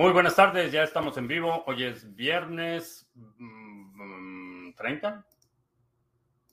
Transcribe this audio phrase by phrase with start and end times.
[0.00, 1.62] Muy buenas tardes, ya estamos en vivo.
[1.66, 5.26] Hoy es viernes mm, 30.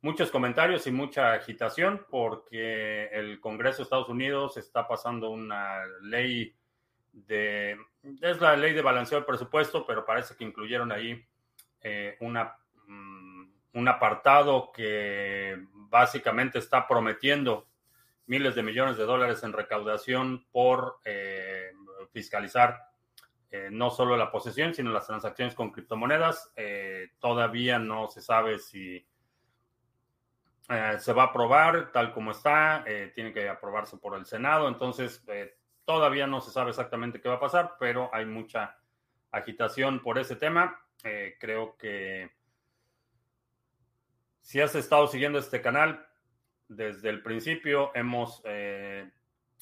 [0.00, 6.54] muchos comentarios y mucha agitación porque el Congreso de Estados Unidos está pasando una ley
[7.12, 7.76] de...
[8.20, 11.24] Es la ley de balanceo del presupuesto, pero parece que incluyeron ahí
[11.84, 17.68] eh, mm, un apartado que básicamente está prometiendo
[18.26, 21.72] miles de millones de dólares en recaudación por eh,
[22.10, 22.88] fiscalizar
[23.50, 26.52] eh, no solo la posesión, sino las transacciones con criptomonedas.
[27.18, 29.06] todavía no se sabe si
[30.98, 32.82] se va a aprobar tal como está,
[33.14, 35.22] tiene que aprobarse por el Senado, entonces
[35.84, 38.78] todavía no se sabe exactamente qué va a pasar, pero hay mucha
[39.30, 40.83] agitación por ese tema.
[41.04, 42.30] Eh, creo que
[44.40, 46.08] si has estado siguiendo este canal,
[46.68, 49.10] desde el principio hemos eh,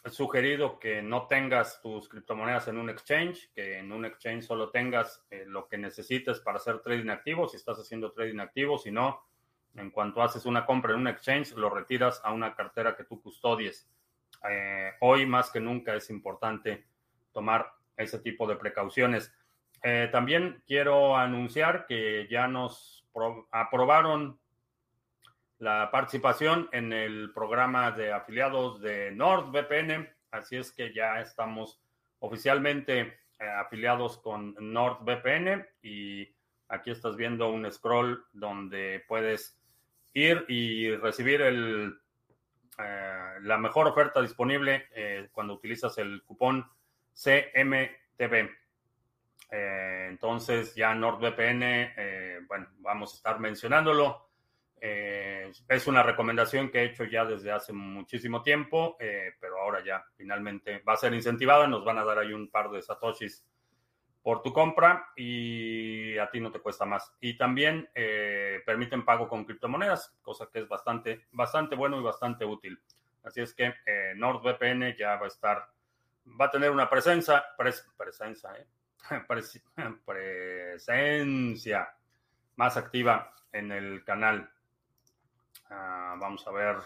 [0.07, 5.27] sugerido que no tengas tus criptomonedas en un exchange, que en un exchange solo tengas
[5.31, 9.25] eh, lo que necesites para hacer trading activo, si estás haciendo trading activo, si no,
[9.75, 13.21] en cuanto haces una compra en un exchange, lo retiras a una cartera que tú
[13.21, 13.89] custodies.
[15.01, 16.87] hoy más que nunca es importante
[17.33, 19.33] tomar ese tipo de precauciones.
[19.83, 23.05] Eh, también quiero anunciar que ya nos
[23.51, 24.39] aprobaron
[25.59, 31.81] la participación en el programa de afiliados de NordVPN, así es que ya estamos
[32.21, 33.17] oficialmente eh,
[33.59, 36.29] afiliados con NordVPN y
[36.69, 39.61] aquí estás viendo un scroll donde puedes
[40.15, 41.99] ir y recibir el,
[42.79, 44.87] eh, la mejor oferta disponible
[45.33, 46.71] cuando utilizas el cupón
[47.15, 48.62] CMTV.
[49.55, 51.63] Eh, entonces ya NordVPN,
[51.95, 54.31] eh, bueno, vamos a estar mencionándolo.
[54.81, 60.03] Eh, es una recomendación que he hecho ya desde hace muchísimo tiempo, pero ahora ya
[60.17, 61.67] finalmente va a ser incentivada.
[61.67, 63.47] Nos van a dar ahí un par de satoshis
[64.23, 67.15] por tu compra y a ti no te cuesta más.
[67.21, 67.89] Y también
[68.65, 72.83] permiten pago con criptomonedas, cosa que es bastante, bastante bueno y bastante útil.
[73.23, 73.73] Así es que
[74.17, 75.69] NordVPN ya va a estar,
[76.41, 77.45] va a tener una presencia,
[77.97, 78.67] presencia, eh,
[80.07, 81.89] presencia
[82.57, 84.51] más activa en el canal.
[85.71, 86.77] Ah, vamos a ver.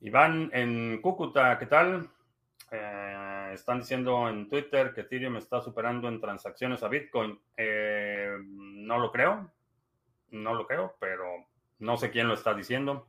[0.00, 2.08] Iván en Cúcuta, ¿qué tal?
[2.70, 7.38] Eh, están diciendo en Twitter que Ethereum está superando en transacciones a Bitcoin.
[7.56, 9.50] Eh, no lo creo.
[10.30, 11.46] No lo creo, pero
[11.78, 13.06] no sé quién lo está diciendo.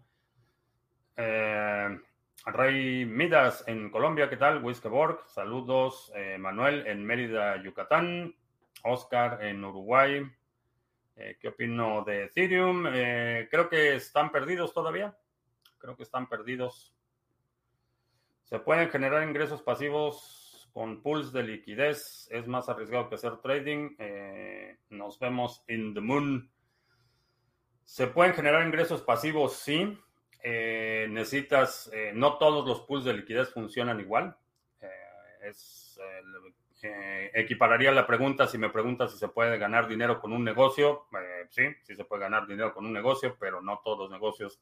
[1.15, 1.99] Eh,
[2.45, 4.63] Rey Midas en Colombia, ¿qué tal?
[4.63, 6.11] Wiskeborg, saludos.
[6.13, 8.35] Eh, Manuel en Mérida, Yucatán.
[8.83, 10.29] Oscar en Uruguay.
[11.15, 12.85] Eh, ¿Qué opino de Ethereum?
[12.87, 15.17] Eh, creo que están perdidos todavía.
[15.77, 16.93] Creo que están perdidos.
[18.43, 22.27] Se pueden generar ingresos pasivos con pools de liquidez.
[22.29, 23.96] Es más arriesgado que hacer trading.
[24.89, 26.51] nos vemos in the moon.
[27.85, 29.97] Se pueden generar ingresos pasivos, sí.
[30.45, 34.35] Eh, necesitas, eh, no todos los pools de liquidez funcionan igual.
[34.81, 34.90] Eh,
[35.43, 35.79] es,
[37.34, 41.07] equipararía la pregunta si me preguntas si se puede ganar dinero con un negocio.
[41.49, 44.61] sí, sí se puede ganar dinero con un negocio, pero no todos los negocios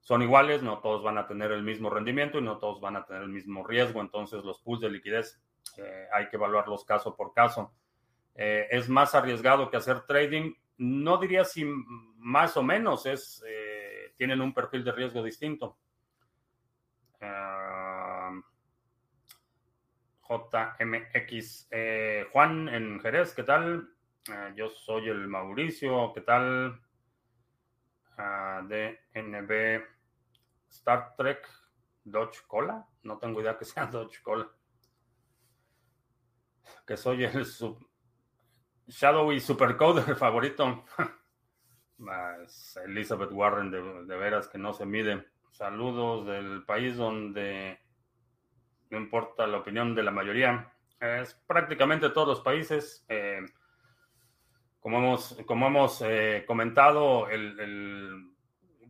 [0.00, 3.06] son iguales, no todos van a tener el mismo rendimiento y no todos van a
[3.06, 4.02] tener el mismo riesgo.
[4.02, 5.40] Entonces los pools de liquidez
[6.12, 7.72] hay que evaluarlos caso por caso.
[8.34, 10.52] es más arriesgado que hacer trading.
[10.76, 11.64] No diría si
[12.18, 13.42] más o menos es
[14.18, 15.78] tienen un perfil de riesgo distinto.
[17.20, 18.32] Ah,
[20.28, 21.68] JMX.
[21.70, 23.88] Eh, Juan en Jerez, ¿qué tal?
[24.28, 26.82] Ah, yo soy el Mauricio, ¿qué tal?
[28.18, 29.82] Ah, DNB
[30.68, 31.48] Star Trek
[32.04, 32.86] Dodge Cola.
[33.04, 34.50] No tengo idea que sea Dodge Cola.
[36.86, 37.88] Que soy el sub
[38.88, 40.84] Shadow y Supercoder favorito.
[42.84, 45.26] Elizabeth Warren, de, veras que no se mide.
[45.50, 47.78] Saludos del país donde
[48.90, 50.72] no importa la opinión de la mayoría.
[51.00, 53.04] Es prácticamente todos los países.
[53.08, 53.40] Eh,
[54.80, 58.32] como hemos, como hemos eh, comentado, el,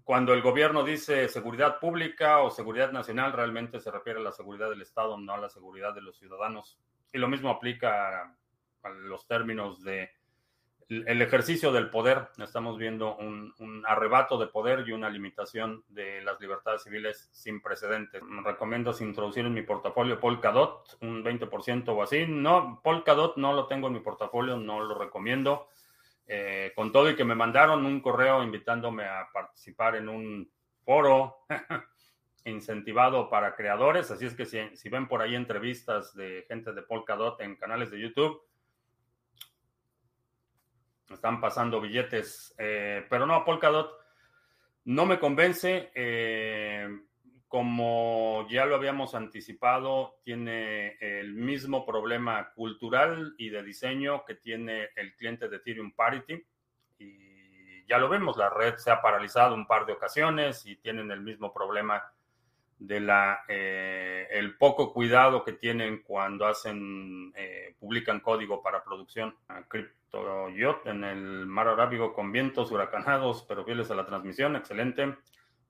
[0.04, 4.70] cuando el gobierno dice seguridad pública o seguridad nacional, realmente se refiere a la seguridad
[4.70, 6.78] del Estado, no a la seguridad de los ciudadanos.
[7.12, 8.34] Y lo mismo aplica
[8.82, 10.10] a los términos de
[10.88, 12.28] el ejercicio del poder.
[12.38, 13.52] Estamos viendo un,
[13.86, 18.22] arrebato de poder y una limitación de las libertades civiles sin precedentes.
[18.22, 22.26] Me recomiendo introducir en mi portafolio Polkadot, un 20% o así.
[22.26, 25.68] No, Polkadot no lo tengo en mi portafolio, no lo recomiendo.
[26.26, 30.50] Eh, con todo y que me mandaron un correo invitándome a participar en un
[30.84, 31.46] foro
[32.44, 34.10] incentivado para creadores.
[34.10, 37.90] Así es que si, si ven por ahí entrevistas de gente de Polkadot en canales
[37.90, 38.42] de YouTube,
[41.14, 43.90] están pasando billetes, eh, pero no, Polkadot
[44.84, 45.90] no me convence.
[45.94, 46.88] Eh,
[47.48, 54.90] como ya lo habíamos anticipado, tiene el mismo problema cultural y de diseño que tiene
[54.96, 56.44] el cliente de Ethereum Parity.
[56.98, 61.10] Y ya lo vemos, la red se ha paralizado un par de ocasiones y tienen
[61.10, 62.02] el mismo problema
[62.78, 69.34] de la eh, el poco cuidado que tienen cuando hacen eh, publican código para producción
[69.68, 74.56] CryptoYot en el mar Arábigo con vientos huracanados pero fieles a la transmisión.
[74.56, 75.16] Excelente.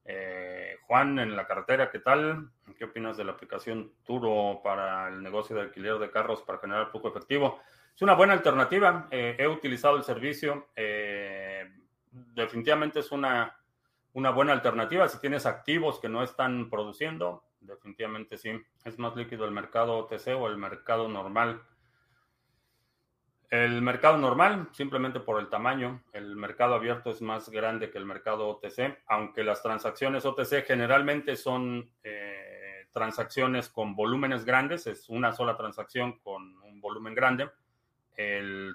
[0.04, 5.22] Eh, Juan en la carretera qué tal qué opinas de la aplicación Turo para el
[5.22, 7.60] negocio de alquiler de carros para generar flujo efectivo
[7.94, 9.08] es una buena alternativa.
[9.10, 10.68] He utilizado el servicio.
[12.12, 13.57] Definitivamente es una
[14.18, 15.08] una buena alternativa.
[15.08, 18.50] Si tienes activos que no están produciendo, definitivamente sí.
[18.84, 21.62] Es más líquido el mercado OTC o el mercado normal.
[23.48, 28.04] El mercado normal, simplemente por el tamaño, el mercado abierto es más grande que el
[28.04, 35.32] mercado OTC, aunque las transacciones OTC generalmente son eh, transacciones con volúmenes grandes, es una
[35.32, 37.48] sola transacción con un volumen grande.
[38.16, 38.74] El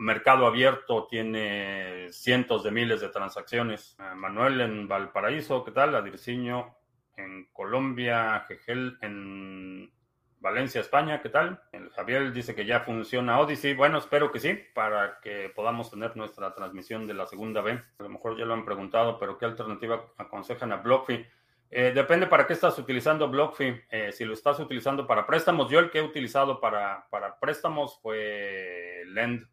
[0.00, 3.98] Mercado Abierto tiene cientos de miles de transacciones.
[3.98, 5.94] Eh, Manuel en Valparaíso, ¿qué tal?
[5.94, 6.74] Adirciño
[7.18, 9.92] en Colombia, Gegel en
[10.38, 11.60] Valencia, España, ¿qué tal?
[11.72, 13.74] El Javier dice que ya funciona Odyssey.
[13.74, 17.72] Bueno, espero que sí, para que podamos tener nuestra transmisión de la segunda B.
[17.72, 21.26] A lo mejor ya lo han preguntado, pero ¿qué alternativa aconsejan a BlockFi?
[21.70, 23.82] Eh, depende para qué estás utilizando BlockFi.
[23.90, 28.00] Eh, si lo estás utilizando para préstamos, yo el que he utilizado para, para préstamos
[28.00, 29.46] fue Lend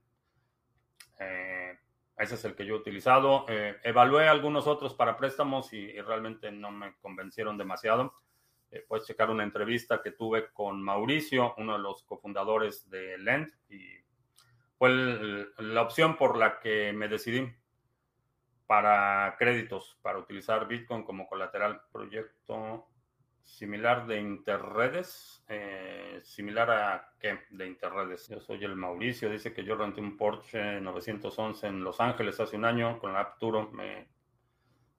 [1.20, 1.78] eh,
[2.18, 3.46] ese es el que yo he utilizado.
[3.48, 8.14] Eh, evalué algunos otros para préstamos y, realmente no me convencieron demasiado.
[8.72, 13.50] Eh, puedes checar una entrevista que tuve con Mauricio, uno de los cofundadores de Lend,
[13.70, 13.82] y
[14.78, 14.90] fue
[15.58, 17.48] la opción por la que me decidí
[18.66, 21.82] para créditos, para utilizar Bitcoin como colateral.
[21.92, 22.88] Proyecto
[23.48, 28.28] similar de Interredes, eh, similar a qué de Interredes.
[28.28, 32.58] Yo soy el Mauricio, dice que yo renté un Porsche 911 en Los Ángeles hace
[32.58, 33.72] un año con la Apturo,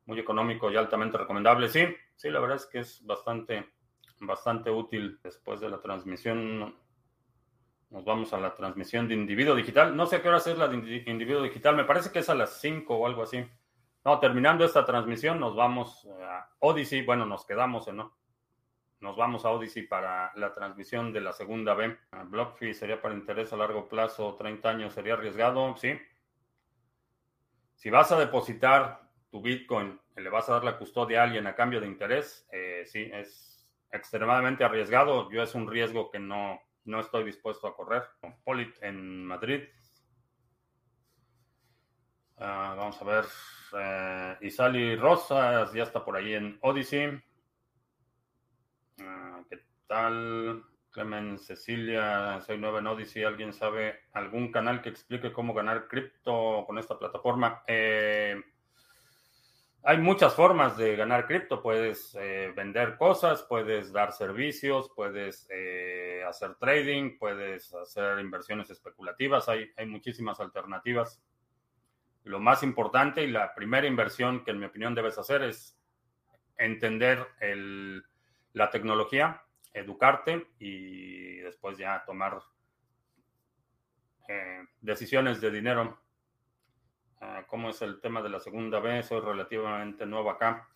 [0.07, 1.69] muy económico y altamente recomendable.
[1.69, 1.85] Sí,
[2.17, 3.69] sí, la verdad es que es bastante,
[4.21, 6.75] bastante útil después de la transmisión.
[7.91, 9.95] Nos vamos a la transmisión de individuo digital.
[9.95, 12.61] No sé qué hora es la de individuo digital, me parece que es a las
[12.61, 13.45] 5 o algo así.
[14.07, 17.03] No, terminando esta transmisión nos vamos a Odyssey.
[17.05, 18.18] Bueno, nos quedamos en, ¿no?
[19.01, 21.97] Nos vamos a Odyssey para la transmisión de la segunda B.
[22.27, 25.99] BlockFi sería para interés a largo plazo, 30 años, sería arriesgado, sí.
[27.75, 31.55] Si vas a depositar tu Bitcoin, le vas a dar la custodia a alguien a
[31.55, 33.49] cambio de interés, eh, sí, es
[33.91, 35.31] extremadamente arriesgado.
[35.31, 38.05] Yo es un riesgo que no, no estoy dispuesto a correr.
[38.45, 39.63] Polit en Madrid.
[42.37, 43.25] Ah, vamos a ver.
[43.79, 47.23] Eh, Isali Rosas ya está por ahí en Odyssey.
[49.91, 50.65] Ah, ¿Qué tal?
[50.91, 53.25] Clemen Cecilia, soy nueva en Odyssey.
[53.25, 57.63] ¿Alguien sabe algún canal que explique cómo ganar cripto con esta plataforma?
[57.67, 58.41] Eh,
[59.83, 61.63] hay muchas formas de ganar cripto.
[61.63, 69.49] Puedes eh, vender cosas, puedes dar servicios, puedes eh, hacer trading, puedes hacer inversiones especulativas.
[69.49, 71.23] Hay, hay muchísimas alternativas.
[72.25, 75.79] Lo más importante y la primera inversión que en mi opinión debes hacer es
[76.57, 78.03] entender el
[78.53, 82.41] la tecnología, educarte y después ya tomar
[84.29, 85.99] eh, decisiones de dinero.
[87.21, 89.03] Ah, ¿Cómo es el tema de la segunda B?
[89.03, 90.69] Soy relativamente nuevo acá.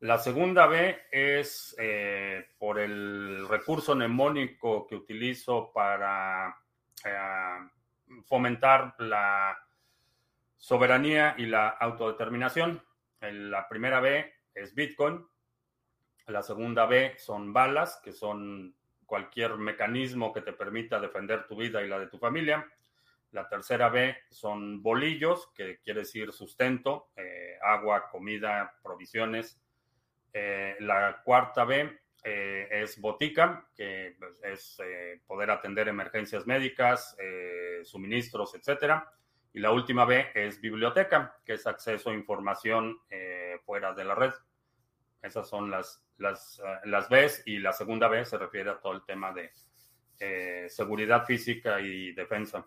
[0.00, 6.56] La segunda B es eh, por el recurso mnemónico que utilizo para
[7.04, 7.68] eh,
[8.24, 9.58] fomentar la
[10.56, 12.82] soberanía y la autodeterminación.
[13.20, 15.26] La primera B es Bitcoin.
[16.26, 18.74] La segunda B son balas, que son
[19.10, 22.64] cualquier mecanismo que te permita defender tu vida y la de tu familia.
[23.32, 29.60] La tercera B son bolillos, que quiere decir sustento, eh, agua, comida, provisiones.
[30.32, 34.78] Eh, la cuarta B eh, es botica, que pues, es
[35.26, 37.16] poder atender emergencias médicas,
[37.82, 39.12] suministros, etcétera.
[39.52, 43.00] Y la última B es biblioteca, que es acceso a información
[43.64, 44.32] fuera de la red.
[45.22, 49.04] Esas son las, las, las Bs y la segunda B se refiere a todo el
[49.04, 49.52] tema de
[50.68, 52.66] seguridad física y defensa.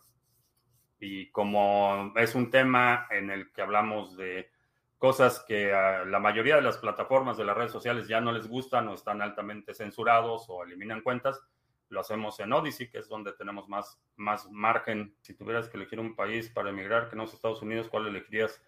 [1.00, 4.50] Y como es un tema en el que hablamos de
[4.98, 8.48] cosas que a la mayoría de las plataformas de las redes sociales ya no les
[8.48, 11.41] gustan o están altamente censurados o eliminan cuentas.
[11.89, 15.13] Lo hacemos en Odyssey, que es donde tenemos más, más margen.
[15.19, 18.62] Si tuvieras que elegir un país para emigrar que no es Estados Unidos, ¿cuál elegirías?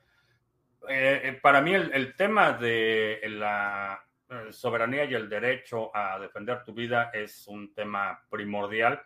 [0.88, 6.63] Eh, eh, para mí el, tema de la eh, soberanía y el derecho a defender
[6.63, 9.01] tu vida es un tema primordial.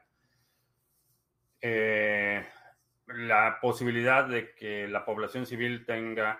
[1.62, 6.40] la posibilidad de que la población civil tenga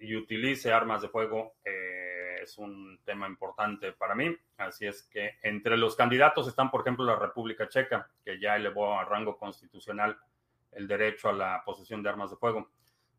[0.00, 4.36] y utilice armas de fuego eh, es un tema importante para mí.
[4.56, 8.98] Así es que entre los candidatos están, por ejemplo, la República Checa, que ya elevó
[8.98, 10.16] a rango constitucional
[10.72, 12.70] el derecho a la posesión de armas de fuego.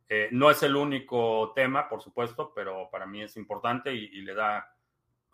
[0.09, 4.33] Eh, no es el único tema, por supuesto, pero para mí es importante y, le
[4.33, 4.73] da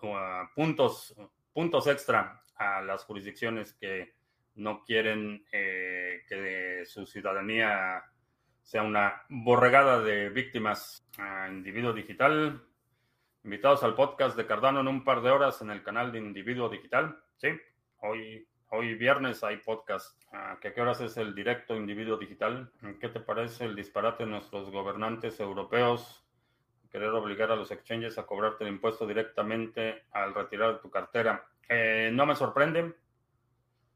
[0.02, 1.16] uh, puntos,
[1.54, 4.16] puntos extra a las jurisdicciones que
[4.56, 8.04] no quieren eh, que su ciudadanía
[8.62, 12.64] sea una borregada de víctimas a Individuo Digital.
[13.44, 16.70] Invitados al podcast de Cardano en un par de horas en el canal de Individuo
[16.70, 17.20] Digital.
[17.36, 17.50] Sí,
[17.98, 20.20] hoy, hoy viernes hay podcast.
[20.32, 22.72] ¿A qué horas es el directo Individuo Digital?
[23.00, 26.26] ¿Qué te parece el disparate de nuestros gobernantes europeos?
[26.90, 31.46] Querer obligar a los exchanges a cobrarte el impuesto directamente al retirar tu cartera.
[31.70, 32.96] Eh, no me sorprende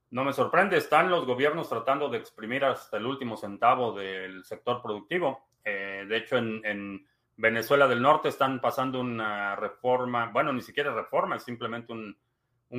[0.10, 4.82] no me sorprende, están los gobiernos tratando de exprimir hasta el último centavo del sector
[4.82, 5.50] productivo.
[5.66, 7.06] Eh, de hecho, en,
[7.40, 12.18] Venezuela del Norte están pasando una reforma, bueno, ni siquiera reforma, es simplemente un,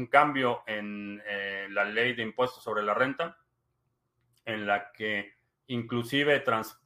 [0.07, 3.39] cambio en eh, la ley de impuestos sobre la renta,
[4.45, 5.35] en la que
[5.67, 6.43] inclusive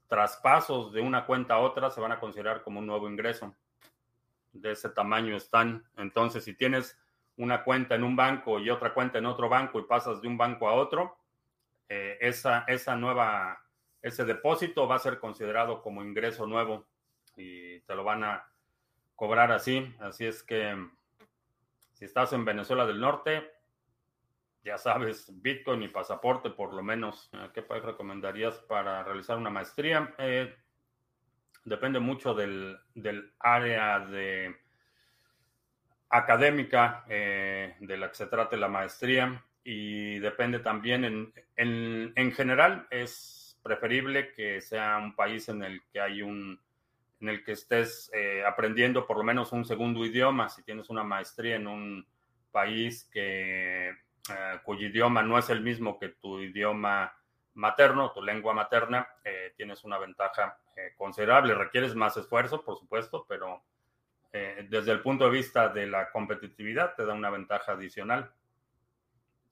[0.08, 3.54] traspasos de una cuenta a otra se van a considerar como un nuevo ingreso.
[4.52, 5.84] De ese tamaño están.
[5.96, 6.98] Entonces, si tienes
[7.36, 10.36] una cuenta en un banco y otra cuenta en otro banco y pasas de un
[10.36, 11.16] banco a otro,
[11.88, 13.64] eh, esa, esa nueva,
[14.02, 16.86] ese depósito va a ser considerado como ingreso nuevo
[17.36, 18.46] y te lo van a
[19.16, 19.94] cobrar así.
[20.00, 20.76] Así es que
[22.02, 23.48] si estás en Venezuela del Norte,
[24.64, 27.30] ya sabes, Bitcoin y pasaporte por lo menos.
[27.54, 30.12] ¿Qué país recomendarías para realizar una maestría?
[30.18, 30.52] Eh,
[31.64, 32.76] depende mucho del,
[33.38, 34.52] área de
[36.08, 42.88] académica eh, de la que se trate la maestría y depende también en, en, general
[42.90, 46.60] es preferible que sea un país en el que hay un
[47.22, 51.04] en el que estés eh, aprendiendo por lo menos un segundo idioma si tienes una
[51.04, 52.06] maestría en un
[52.50, 57.14] país que eh, cuyo idioma no es el mismo que tu idioma
[57.54, 59.08] materno tu lengua materna
[59.56, 60.58] tienes una ventaja
[60.96, 63.62] considerable requieres más esfuerzo por supuesto pero
[64.34, 68.32] eh, desde el punto de vista de la competitividad, te da una ventaja adicional.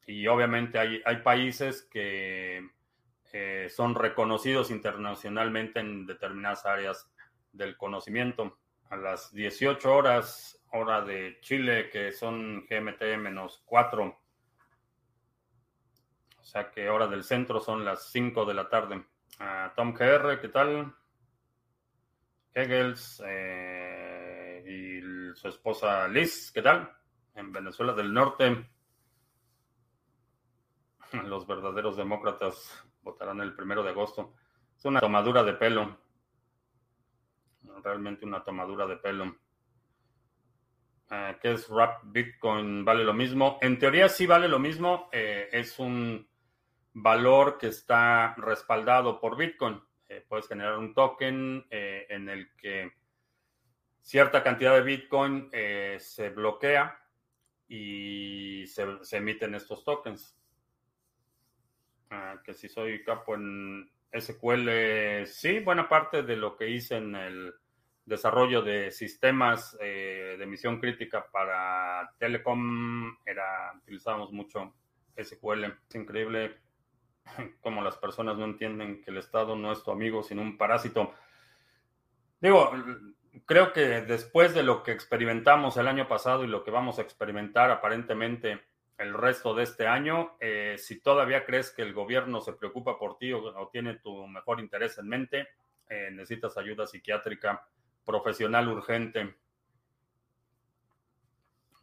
[0.06, 2.66] Y obviamente hay, hay países que
[3.32, 7.10] eh, son reconocidos internacionalmente en determinadas áreas
[7.52, 8.58] del conocimiento.
[8.90, 14.04] A las 18 horas, hora de Chile, que son GMT menos 4.
[16.38, 19.04] O sea que hora del centro son las 5 de la tarde.
[19.38, 20.94] Ah, Tom GR, ¿qué tal?
[22.52, 26.90] Hegels, eh, y su esposa Liz, ¿qué tal?
[27.34, 28.66] En Venezuela del Norte,
[31.24, 34.34] los verdaderos demócratas votarán el primero de agosto.
[34.76, 35.98] Es una tomadura de pelo.
[37.82, 39.36] Realmente una tomadura de pelo.
[41.10, 42.84] Eh, ¿Qué es Rap Bitcoin?
[42.84, 43.58] ¿Vale lo mismo?
[43.60, 45.08] En teoría sí vale lo mismo.
[45.10, 46.28] Eh, es un
[46.92, 49.80] valor que está respaldado por Bitcoin.
[50.08, 52.92] Eh, puedes generar un token en el que
[54.00, 55.50] cierta cantidad de Bitcoin
[55.98, 57.00] se bloquea
[57.68, 60.36] y se, emiten estos tokens.
[62.10, 67.14] Ah, que si soy capo en SQL, sí, buena parte de lo que hice en
[67.14, 67.54] el
[68.10, 74.74] desarrollo de sistemas eh, de misión crítica para Telecom era, utilizábamos mucho
[75.16, 75.64] SQL.
[75.88, 76.58] Es increíble
[77.60, 81.14] cómo las personas no entienden que el Estado no es tu amigo, sino un parásito.
[82.40, 82.72] Digo,
[83.46, 87.02] creo que después de lo que experimentamos el año pasado y lo que vamos a
[87.02, 88.60] experimentar aparentemente
[88.98, 93.18] el resto de este año, eh, si todavía crees que el gobierno se preocupa por
[93.18, 95.48] ti o, tiene tu mejor interés en mente,
[95.88, 97.66] eh, necesitas ayuda psiquiátrica
[98.04, 99.34] profesional urgente.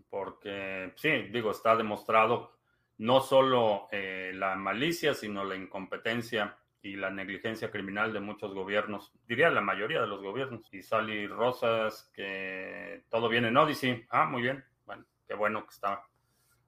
[0.10, 2.58] Porque, sí, digo, está demostrado
[2.98, 9.12] no solo eh, la malicia, sino la incompetencia y la negligencia criminal de muchos gobiernos,
[9.28, 10.74] diría la mayoría de los gobiernos.
[10.74, 14.06] Y Sally Rosas, que todo viene en Odyssey.
[14.10, 14.64] Ah, muy bien.
[14.86, 16.04] Bueno, qué bueno que está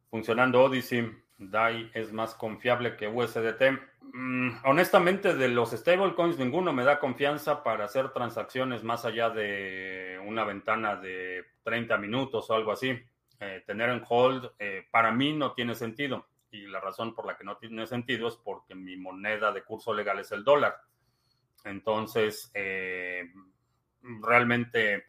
[0.09, 1.11] funcionando Odyssey.
[1.37, 3.79] DAI es más confiable que USDT.
[4.11, 10.19] Mm, honestamente, de los stablecoins, ninguno me da confianza para hacer transacciones más allá de
[10.25, 12.99] una ventana de 30 minutos o algo así.
[13.39, 16.27] Eh, tener en hold eh, para mí no tiene sentido.
[16.51, 19.93] Y la razón por la que no tiene sentido es porque mi moneda de curso
[19.93, 20.75] legal es el dólar.
[21.63, 23.31] Entonces, eh,
[24.21, 25.05] realmente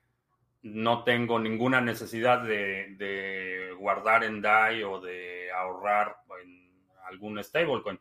[0.62, 6.70] no tengo ninguna necesidad de, guardar en DAI o de ahorrar en
[7.06, 7.98] algún stablecoin.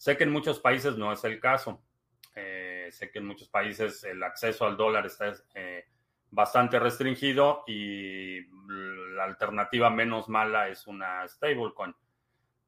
[0.00, 1.82] Sé que en muchos países no es el caso.
[2.32, 5.34] sé que en muchos países el acceso al dólar está
[6.30, 8.46] bastante restringido y
[9.14, 11.94] la alternativa menos mala es una stablecoin.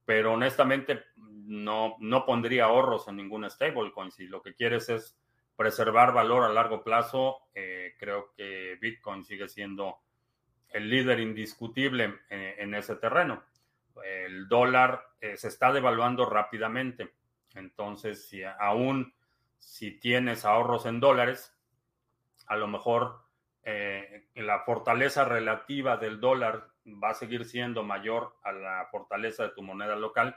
[0.05, 4.11] Pero honestamente no, no pondría ahorros en ninguna stablecoin.
[4.11, 5.17] Si lo que quieres es
[5.57, 10.01] preservar valor a largo plazo, eh, creo que Bitcoin sigue siendo
[10.69, 13.43] el líder indiscutible en, ese terreno.
[14.05, 17.13] El dólar eh, se está devaluando rápidamente.
[17.55, 19.15] Entonces, si aún
[19.59, 21.57] si tienes ahorros en dólares,
[22.47, 23.23] a lo mejor
[23.63, 29.51] eh, la fortaleza relativa del dólar va a seguir siendo mayor a la fortaleza de
[29.51, 30.37] tu moneda local,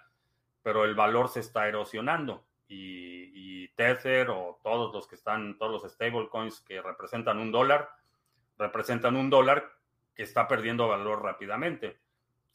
[0.62, 5.92] pero el valor se está erosionando y, Tether o todos los que están, todos los
[5.92, 7.90] stablecoins que representan un dólar,
[8.58, 9.70] representan un dólar
[10.16, 12.00] que está perdiendo valor rápidamente.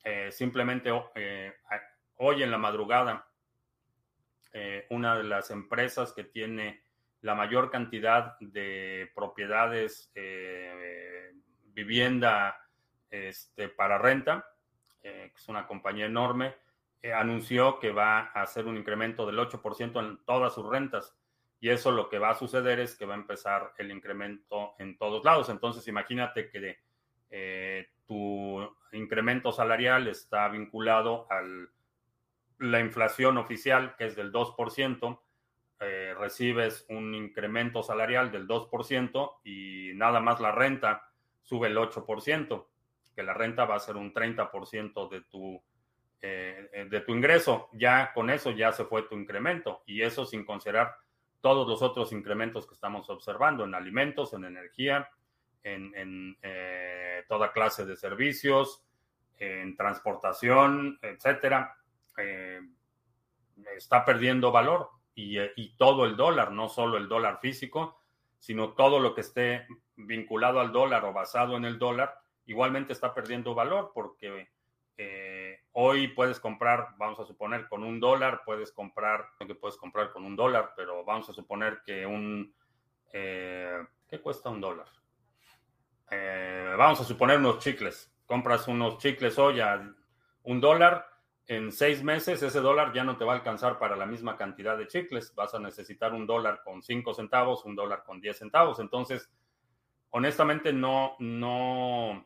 [0.02, 1.52] Eh, simplemente eh,
[2.16, 3.28] hoy en la madrugada,
[4.90, 6.82] una de las empresas que tiene
[7.22, 11.32] la mayor cantidad de propiedades, eh,
[11.64, 12.56] vivienda
[13.10, 14.46] este, para renta,
[15.02, 16.54] eh, que es una compañía enorme,
[17.02, 21.14] eh, anunció que va a hacer un incremento del 8% en todas sus rentas.
[21.60, 24.96] Y eso lo que va a suceder es que va a empezar el incremento en
[24.96, 25.50] todos lados.
[25.50, 26.78] Entonces, imagínate que
[28.06, 31.42] tu incremento salarial está vinculado a
[32.60, 35.20] la inflación oficial, que es del 2%,
[35.80, 41.10] eh, recibes un incremento salarial del 2% y nada más la renta
[41.42, 42.68] sube el 8%,
[43.14, 45.62] que la renta va a ser un 30% de tu,
[46.20, 47.70] eh, de tu ingreso.
[47.72, 50.96] Ya con eso ya se fue tu incremento y eso sin considerar
[51.40, 55.08] todos los otros incrementos que estamos observando en alimentos, en energía,
[55.62, 58.84] en, eh, toda clase de servicios,
[59.38, 61.79] en transportación, etcétera.
[63.76, 68.00] Está perdiendo valor eh, y, todo el dólar, no solo el dólar físico,
[68.38, 72.14] sino todo lo que esté vinculado al dólar o basado en el dólar,
[72.46, 74.48] igualmente está perdiendo valor porque
[74.96, 79.76] eh, hoy puedes comprar, vamos a suponer, con un dólar, puedes comprar, no que puedes
[79.76, 82.54] comprar con un dólar, pero vamos a suponer que un,
[83.12, 83.78] eh,
[84.08, 84.86] ¿qué cuesta un dólar?
[86.76, 89.80] vamos a suponer unos chicles, compras unos chicles hoy a
[90.42, 91.09] un dólar,
[91.50, 94.78] en seis meses ese dólar ya no te va a alcanzar para la misma cantidad
[94.78, 95.34] de chicles.
[95.34, 98.78] Vas a necesitar un dólar con cinco centavos, un dólar con diez centavos.
[98.78, 99.28] Entonces,
[100.10, 102.24] honestamente, no, no,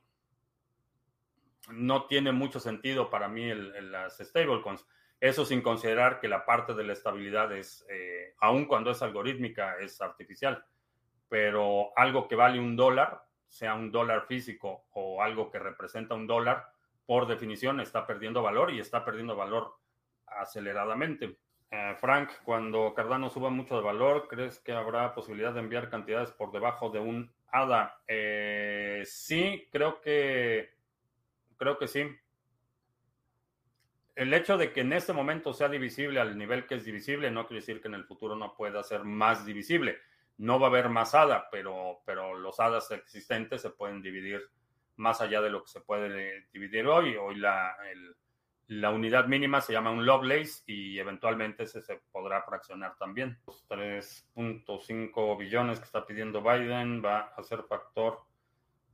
[1.71, 4.85] no tiene mucho sentido para mí las stablecoins.
[5.19, 9.79] Eso sin considerar que la parte de la estabilidad es, eh, aun cuando es algorítmica,
[9.79, 10.63] es artificial.
[11.31, 16.27] Pero algo que vale un dólar, sea un dólar físico o algo que representa un
[16.27, 16.74] dólar,
[17.07, 19.75] por definición está perdiendo valor y está perdiendo valor
[20.27, 21.39] aceleradamente.
[21.71, 26.31] Eh, Frank, cuando Cardano suba mucho de valor, ¿crees que habrá posibilidad de enviar cantidades
[26.31, 28.01] por debajo de un ADA?
[28.07, 30.75] Eh, sí, creo que
[31.57, 32.07] creo que sí.
[34.15, 37.47] El hecho de que en este momento sea divisible al nivel que es divisible no
[37.47, 39.99] quiere decir que en el futuro no pueda ser más divisible.
[40.37, 44.43] No va a haber más ADA, pero, pero los HADAs existentes se pueden dividir
[44.97, 47.17] más allá de lo que se puede dividir hoy.
[47.17, 47.77] Hoy la,
[48.67, 53.39] La unidad mínima se llama un Lovelace y eventualmente ese se podrá fraccionar también.
[53.69, 58.23] 3.5 billones que está pidiendo Biden va a ser factor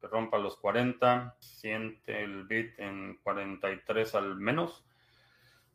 [0.00, 1.36] que rompa los 40.
[1.38, 4.84] Siente el bit en 43 al menos.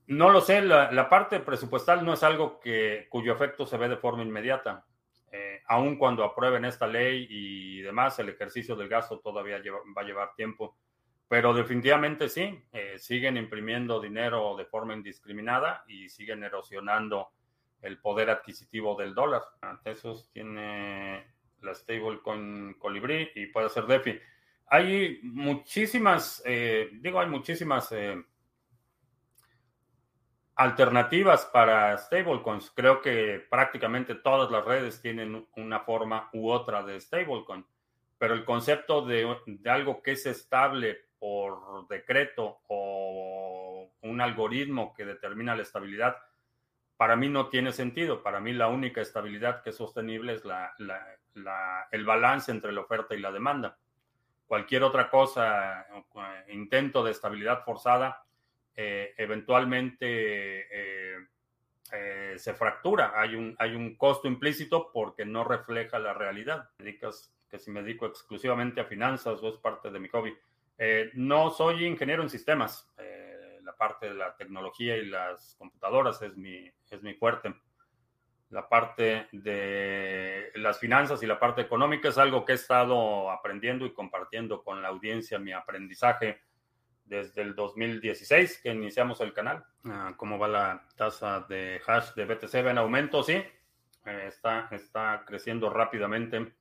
[0.08, 3.98] No lo sé, la, parte presupuestal no es algo que, cuyo efecto se ve de
[3.98, 4.86] forma inmediata.
[5.66, 9.62] Eh, aun cuando aprueben esta ley y demás, el ejercicio del gasto todavía
[9.98, 10.78] va a llevar tiempo.
[11.28, 17.30] Pero definitivamente sí, eh, siguen imprimiendo dinero de forma indiscriminada y siguen erosionando
[17.82, 19.42] el poder adquisitivo del dólar.
[19.84, 21.26] Tesos tiene
[21.62, 24.20] la stablecoin Colibri y puede ser DeFi.
[24.68, 27.92] Hay muchísimas, eh, digo, hay muchísimas
[30.56, 32.72] alternativas para stablecoins.
[32.72, 37.66] Creo que prácticamente todas las redes tienen una forma u otra de stablecoin,
[38.18, 45.56] pero el concepto de, algo que es estable por decreto o un algoritmo que determina
[45.56, 46.18] la estabilidad,
[46.98, 48.24] para mí no tiene sentido.
[48.24, 50.44] Para mí la única estabilidad que es sostenible es
[51.92, 53.78] el balance entre la oferta y la demanda.
[54.48, 58.24] Cualquier otra cosa, eh, intento de estabilidad forzada,
[58.78, 61.18] eh, eventualmente eh,
[61.92, 63.14] eh, se fractura.
[63.16, 66.70] Hay un, hay un costo implícito porque no refleja la realidad.
[66.78, 70.36] Dedicas que si me dedico exclusivamente a finanzas o es parte de mi hobby.
[71.14, 72.92] no soy ingeniero en sistemas.
[73.64, 77.54] la parte de la tecnología y las computadoras es mi, es mi fuerte.
[78.50, 83.86] La parte de las finanzas y la parte económica es algo que he estado aprendiendo
[83.86, 86.45] y compartiendo con la audiencia, mi aprendizaje
[87.06, 89.64] desde el 2016 que iniciamos el canal.
[89.86, 92.66] Ah, ¿Cómo va la tasa de hash de BTC?
[92.66, 93.24] ¿Va en aumento?
[93.24, 96.54] Sí, eh, está, está creciendo rápidamente.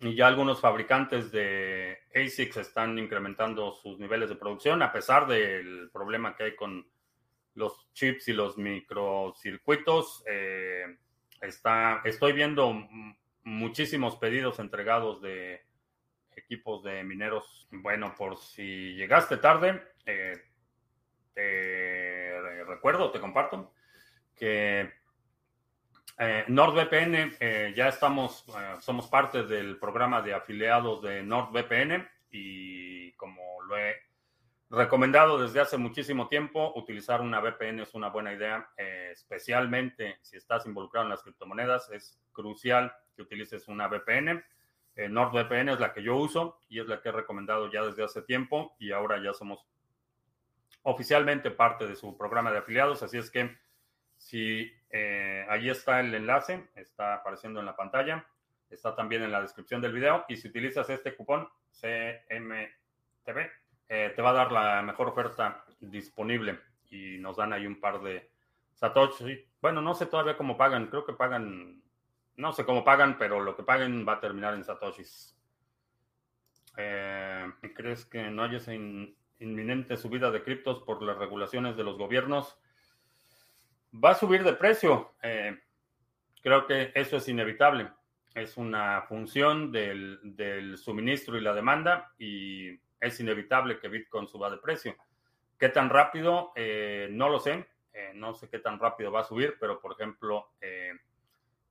[0.00, 5.90] Y ya algunos fabricantes de ASICs están incrementando sus niveles de producción a pesar del
[5.92, 6.86] problema que hay con
[7.54, 10.24] los chips y los microcircuitos.
[10.26, 10.86] Eh,
[11.42, 12.72] está, estoy viendo
[13.44, 15.66] muchísimos pedidos entregados de
[16.36, 17.68] equipos de mineros.
[17.70, 20.32] Bueno, por si llegaste tarde, eh,
[21.34, 23.72] te recuerdo, te comparto
[24.34, 24.92] que
[26.18, 28.44] eh, NordVPN eh, ya estamos,
[28.80, 33.96] somos parte del programa de afiliados de NordVPN y como lo he
[34.70, 40.64] recomendado desde hace muchísimo tiempo, utilizar una VPN es una buena idea, especialmente si estás
[40.64, 44.44] involucrado en las criptomonedas, es crucial que utilices una VPN.
[44.96, 48.04] Eh, NordVPN es la que yo uso y es la que he recomendado ya desde
[48.04, 49.66] hace tiempo y ahora ya somos
[50.82, 53.02] oficialmente parte de su programa de afiliados.
[53.02, 53.56] Así es que
[54.16, 58.26] si eh, ahí está el enlace, está apareciendo en la pantalla,
[58.68, 61.48] está también en la descripción del video y si utilizas este cupón
[61.80, 63.38] CMTV,
[63.88, 68.00] eh, te va a dar la mejor oferta disponible y nos dan ahí un par
[68.02, 68.30] de
[68.74, 69.48] satoshi.
[69.60, 71.82] Bueno, no sé todavía cómo pagan, creo que pagan
[72.36, 75.36] no sé cómo pagan, pero lo que paguen va a terminar en satoshis.
[76.76, 81.98] Eh, ¿Crees que no haya esa inminente subida de criptos por las regulaciones de los
[81.98, 82.58] gobiernos?
[83.92, 85.14] Va a subir de precio.
[85.22, 85.58] Eh,
[86.42, 87.90] creo que eso es inevitable.
[88.34, 94.58] Es una función del, suministro y la demanda y es inevitable que Bitcoin suba de
[94.58, 94.96] precio.
[95.58, 96.52] ¿Qué tan rápido?
[96.54, 97.68] Eh, no lo sé.
[98.14, 100.49] no sé qué tan rápido va a subir, pero por ejemplo,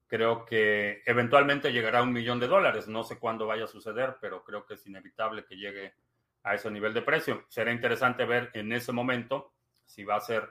[0.09, 2.87] Creo que eventualmente llegará a un millón de dólares.
[2.87, 5.93] No sé cuándo vaya a suceder, pero creo que es inevitable que llegue
[6.41, 7.45] a ese nivel de precio.
[7.47, 9.53] Será interesante ver en ese momento
[9.85, 10.49] si va a ser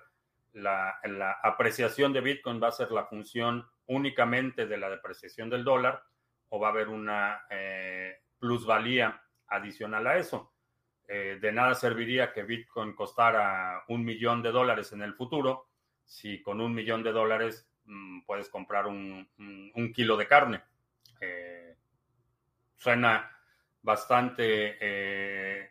[0.53, 1.01] la,
[1.43, 6.03] apreciación de Bitcoin, va a ser la función únicamente de la depreciación del dólar
[6.51, 10.55] o va a haber una eh, plusvalía adicional a eso.
[11.07, 15.69] Eh, de nada serviría que Bitcoin costara un millón de dólares en el futuro
[16.05, 17.68] si con un millón de dólares
[18.27, 19.29] puedes comprar un,
[19.95, 20.63] kilo de carne.
[21.21, 21.77] Eh,
[22.77, 23.31] suena
[23.83, 25.71] bastante eh,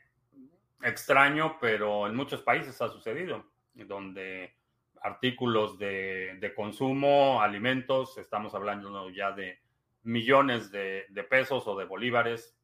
[0.81, 4.55] extraño, pero en muchos países ha sucedido, donde
[5.01, 9.59] artículos de, consumo, alimentos, estamos hablando ya de
[10.03, 12.57] millones de, pesos o de bolívares,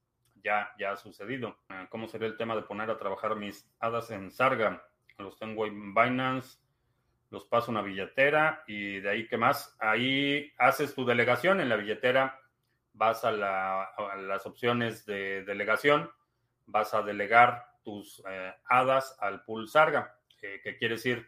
[0.43, 1.57] ya, ya ha sucedido.
[1.69, 4.83] Eh, ¿Cómo sería el tema de poner a trabajar mis hadas en Sarga?
[5.17, 6.62] Los tengo en Binance
[7.33, 9.75] los paso una billetera y de ahí, ¿qué más?
[9.79, 12.39] Ahí haces tu delegación en la billetera,
[12.93, 16.11] vas a, las opciones de delegación,
[16.67, 21.27] vas a delegar tus eh, hadas al pool Sarga, que quiere decir,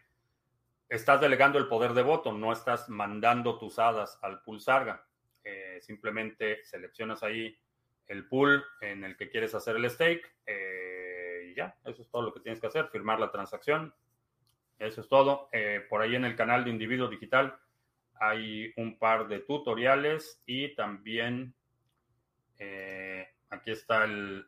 [0.88, 5.04] estás delegando el poder de voto, no estás mandando tus hadas al pool Sarga.
[5.42, 7.58] Eh, simplemente seleccionas ahí
[8.06, 12.32] el pool en el que quieres hacer el stake, eh, ya, eso es todo lo
[12.32, 13.92] que tienes que hacer, firmar la transacción.
[14.78, 15.48] Eso es todo.
[15.88, 17.58] por ahí en el canal de Individuo Digital
[18.18, 21.54] hay un par de tutoriales y también
[23.50, 24.46] aquí está el,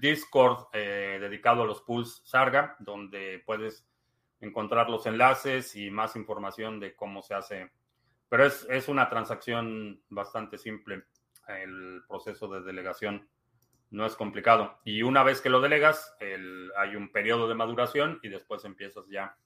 [0.00, 3.86] Discord dedicado a los pools Sarga, donde puedes
[4.40, 7.70] encontrar los enlaces y más información de cómo se hace.
[8.28, 11.04] Pero es, es una transacción bastante simple.
[11.48, 13.28] El proceso de delegación
[13.94, 14.80] no es complicado.
[14.84, 19.08] Y una vez que lo delegas, el, hay un periodo de maduración y después empiezas
[19.08, 19.36] ya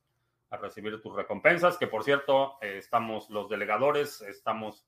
[0.51, 4.87] a recibir tus recompensas, que por cierto, eh, estamos los delegadores, estamos,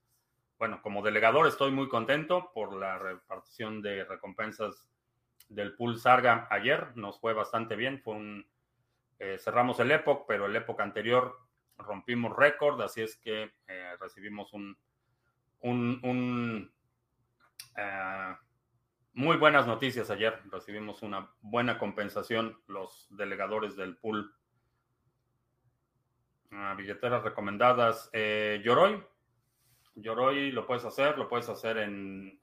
[0.57, 4.89] bueno, como delegador estoy muy contento por la repartición de recompensas
[5.47, 8.47] del pool Sarga ayer, nos fue bastante bien, fue un
[9.19, 11.37] eh, cerramos el Epoch, pero el Epoch anterior
[11.77, 14.75] rompimos récord, así es que eh, recibimos un,
[15.59, 16.71] un,
[19.13, 20.39] muy buenas noticias ayer.
[20.51, 24.33] Recibimos una buena compensación los delegadores del pool.
[26.51, 28.09] Ah, billeteras recomendadas.
[28.13, 29.03] Yoroi.
[29.95, 32.39] Yoroi lo puedes hacer, lo puedes hacer en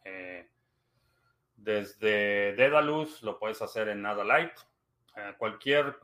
[1.57, 4.53] desde Dedalus, lo puedes hacer en Nada Light.
[5.39, 5.99] cualquier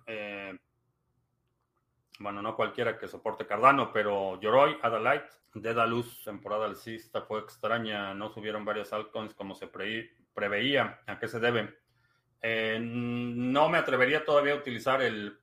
[2.21, 8.31] bueno, no cualquiera que soporte Cardano, pero Yoroi, Adalite, Dedalus, temporada alcista fue extraña, no
[8.31, 9.67] subieron varias altcoins como se
[10.35, 11.01] preveía.
[11.07, 11.75] ¿A qué se debe?
[12.43, 15.39] Eh, no me atrevería todavía a utilizar el,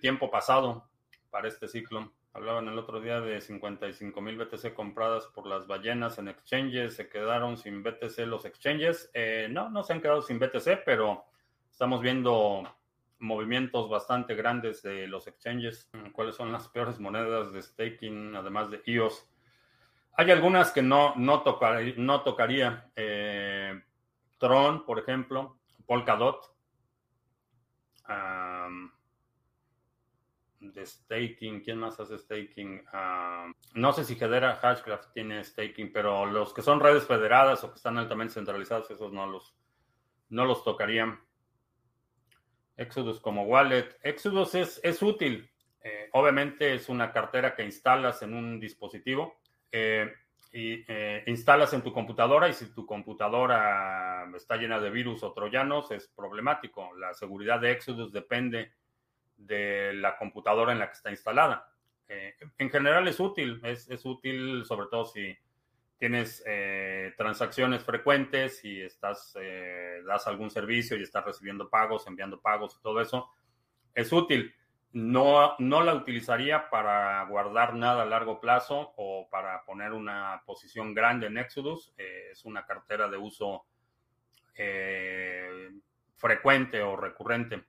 [0.00, 0.90] tiempo pasado
[1.30, 2.12] para este ciclo.
[2.32, 6.94] Hablaban el otro día de 55 mil BTC compradas por las ballenas en exchanges.
[6.94, 9.10] ¿Se quedaron sin BTC los exchanges?
[9.14, 11.24] Eh, no, no se han quedado sin BTC, pero
[11.70, 12.64] estamos viendo
[13.18, 15.90] movimientos bastante grandes de los exchanges.
[16.12, 19.26] ¿Cuáles son las peores monedas de staking, además de EOS?
[20.14, 21.44] Hay algunas que no, no,
[21.96, 22.90] no tocaría.
[22.96, 23.29] Eh,
[24.40, 26.56] Tron, por ejemplo, Polkadot.
[30.60, 32.82] de staking, ¿quién más hace staking?
[33.74, 37.76] no sé si Hedera Hashcraft tiene staking, pero los que son redes federadas o que
[37.76, 39.56] están altamente centralizados, esos no los,
[40.28, 41.20] no los tocarían.
[42.76, 43.96] Exodus como wallet.
[44.02, 45.50] Exodus es, es útil.
[45.82, 49.40] Eh, obviamente es una cartera que instalas en un dispositivo
[49.72, 50.12] eh,
[50.52, 55.32] y eh, instalas en tu computadora y si tu computadora está llena de virus o
[55.32, 56.94] troyanos es problemático.
[56.96, 58.72] La seguridad de Exodus depende
[59.36, 61.72] de la computadora en la que está instalada.
[62.08, 65.36] en general es útil, es, es útil sobre todo si
[66.00, 72.40] tienes eh, transacciones frecuentes y estás, eh, das algún servicio y estás recibiendo pagos, enviando
[72.40, 73.28] pagos y todo eso,
[73.94, 74.52] es útil.
[74.92, 80.94] No, no la utilizaría para guardar nada a largo plazo o para poner una posición
[80.94, 81.94] grande en Exodus.
[81.96, 83.66] Eh, es una cartera de uso
[86.16, 87.64] frecuente o recurrente.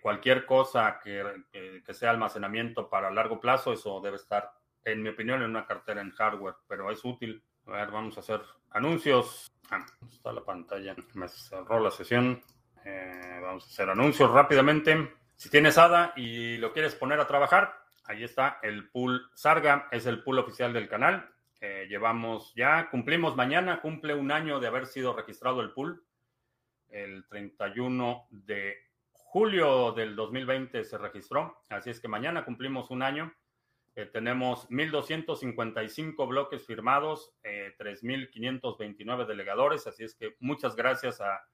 [0.00, 1.44] cualquier cosa que,
[1.84, 4.50] que sea almacenamiento para largo plazo, eso debe estar
[4.86, 7.42] en mi opinión, en una cartera en hardware, pero es útil.
[7.66, 9.50] A ver, vamos a hacer anuncios.
[9.70, 10.94] Ah, está la pantalla.
[11.14, 12.40] Me cerró la sesión.
[12.84, 15.12] Eh, vamos a hacer anuncios rápidamente.
[15.36, 19.86] Si tienes ADA y lo quieres poner a trabajar, ahí está el pool Sarga.
[19.92, 21.28] Es el pool oficial del canal.
[21.60, 26.02] Eh, llevamos ya, cumplimos mañana, cumple un año de haber sido registrado el pool.
[26.88, 28.76] El 31 de
[29.12, 31.62] julio del 2020 se registró.
[31.68, 33.34] Así es que mañana cumplimos un año.
[33.94, 41.46] Eh, tenemos 1.255 bloques firmados, 3.529 eh, delegadores, así es que muchas gracias a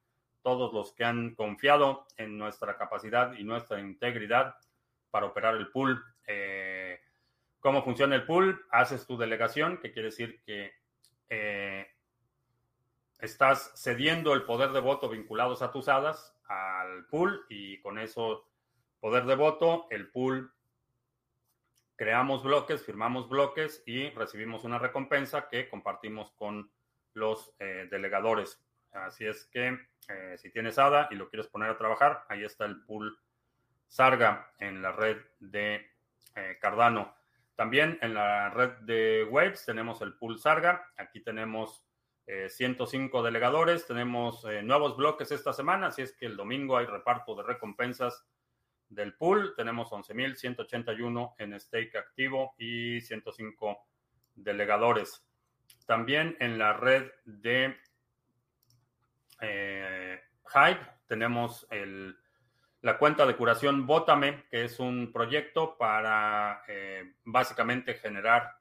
[0.43, 4.55] todos los que han confiado en nuestra capacidad y nuestra integridad
[5.09, 6.03] para operar el pool.
[6.27, 6.99] Eh,
[7.59, 8.65] ¿Cómo funciona el pool?
[8.69, 10.73] Haces tu delegación, que quiere decir que
[13.19, 18.47] estás cediendo el poder de voto vinculados a tus hadas al pool y con eso
[18.99, 20.53] poder de voto, el pool
[21.95, 26.71] creamos bloques, firmamos bloques y recibimos una recompensa que compartimos con
[27.13, 28.62] los eh, delegadores.
[28.93, 29.77] Así es que
[30.09, 33.17] eh, si tienes ADA y lo quieres poner a trabajar, ahí está el pool
[33.87, 35.85] Sarga en la red de
[36.35, 37.15] eh, Cardano.
[37.55, 40.91] También en la red de Waves tenemos el pool Sarga.
[40.97, 41.85] Aquí tenemos
[42.25, 43.85] 105 delegadores.
[43.85, 48.25] Tenemos nuevos bloques esta semana, así es que el domingo hay reparto de recompensas
[48.89, 49.53] del pool.
[49.55, 53.77] Tenemos 11.181 en stake activo y 105
[54.35, 55.25] delegadores.
[55.85, 57.77] También en la red de
[59.43, 61.67] eh, Hype tenemos
[62.81, 68.57] la cuenta de curación Bótame, que es un proyecto para eh, básicamente generar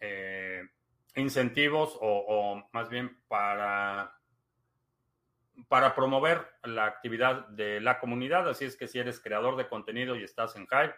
[0.00, 0.68] eh,
[1.14, 4.16] incentivos o, más bien para
[5.68, 8.48] para promover la actividad de la comunidad.
[8.48, 10.94] Así es que si eres creador de contenido y estás en Hive,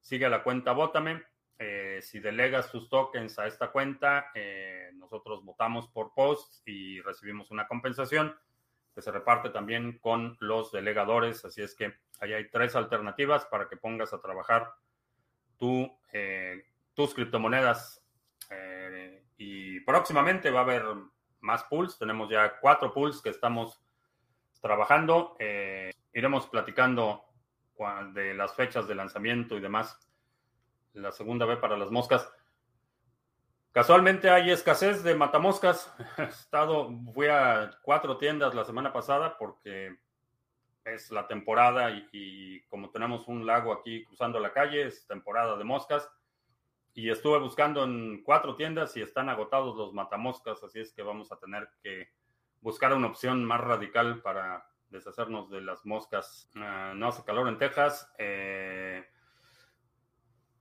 [0.00, 1.24] sigue la cuenta Vótame.
[1.60, 7.50] Eh, si delegas tus tokens a esta cuenta, eh, nosotros votamos por post y recibimos
[7.50, 8.38] una compensación
[8.94, 11.44] que se reparte también con los delegadores.
[11.44, 14.72] Así es que ahí hay tres alternativas para que pongas a trabajar
[16.12, 18.04] eh, tus criptomonedas.
[19.40, 20.84] y próximamente va a haber
[21.40, 21.98] más pools.
[21.98, 23.80] Tenemos ya cuatro pools que estamos
[24.60, 25.36] trabajando.
[26.12, 27.24] iremos platicando
[28.12, 30.07] de las fechas de lanzamiento y demás
[30.92, 32.30] la segunda vez para las moscas.
[33.72, 35.94] Casualmente hay escasez de matamoscas.
[36.18, 39.96] Estado, fui a cuatro tiendas la semana pasada porque
[40.84, 45.64] es la temporada y, como tenemos un lago aquí cruzando la calle, es temporada de
[45.64, 46.10] moscas.
[46.94, 51.30] Y estuve buscando en cuatro tiendas y están agotados los matamoscas, así es que vamos
[51.30, 52.08] a tener que
[52.60, 56.50] buscar una opción más radical para deshacernos de las moscas.
[56.56, 58.12] Ah, no hace calor en Texas.
[58.18, 59.04] Eh,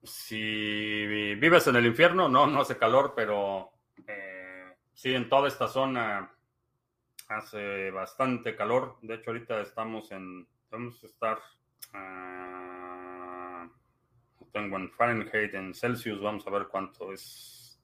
[0.03, 1.05] si
[1.35, 3.71] vives en el infierno, no, no hace calor, pero
[4.07, 6.31] eh, sí, en toda esta zona
[7.29, 8.97] hace bastante calor.
[9.01, 11.39] De hecho, ahorita estamos en, vamos a estar,
[11.93, 13.69] uh,
[14.51, 17.79] tengo en Fahrenheit, en Celsius, vamos a ver cuánto es.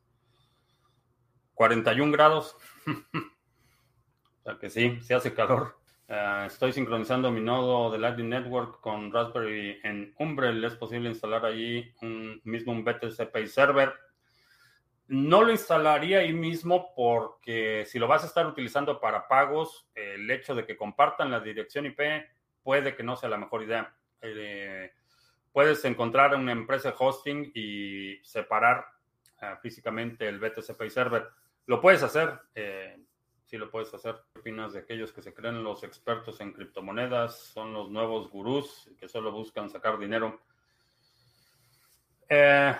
[1.56, 2.58] 41 grados.
[2.88, 5.82] o sea que sí, sí hace calor.
[6.07, 10.63] Eh, estoy sincronizando mi nodo de Lightning Network con Raspberry en Umbrel.
[10.63, 13.93] ¿Es posible instalar allí un mismo un BTC server?
[15.07, 20.29] No lo instalaría ahí mismo porque si lo vas a estar utilizando para pagos, el
[20.29, 21.99] hecho de que compartan la dirección IP
[22.63, 23.95] puede que no sea la mejor idea.
[24.21, 24.91] Eh,
[25.51, 28.85] puedes encontrar una empresa de hosting y separar
[29.41, 31.27] eh, físicamente el BTC server.
[31.65, 32.39] Lo puedes hacer
[33.53, 34.15] sí lo puedes hacer.
[34.33, 37.37] ¿Qué opinas de aquellos que se creen los expertos en criptomonedas?
[37.37, 40.41] Son los nuevos gurús que solo buscan sacar dinero.
[42.27, 42.75] Eh,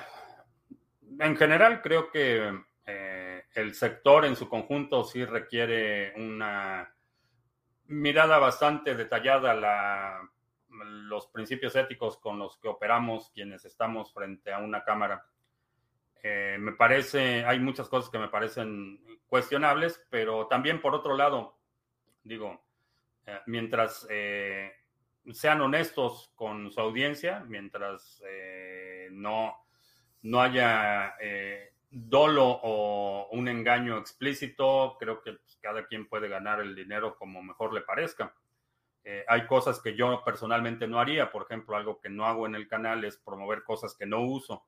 [1.19, 2.51] en general, creo que
[2.88, 6.91] eh, el sector en su conjunto sí requiere una
[7.86, 10.27] mirada bastante detallada a
[10.69, 15.23] los principios éticos con los que operamos quienes estamos frente a una cámara.
[16.25, 21.57] Eh, me parece, hay muchas cosas que me parecen cuestionables, pero también por otro lado,
[22.23, 22.63] digo,
[23.25, 24.71] eh, mientras eh,
[25.33, 28.23] sean honestos con su audiencia, mientras
[29.12, 29.53] no,
[30.21, 31.13] no haya
[31.89, 37.43] dolo o un engaño explícito, creo que pues, cada quien puede ganar el dinero como
[37.43, 38.33] mejor le parezca.
[39.27, 42.67] hay cosas que yo personalmente no haría, por ejemplo, algo que no hago en el
[42.67, 44.65] canal es promover cosas que no uso.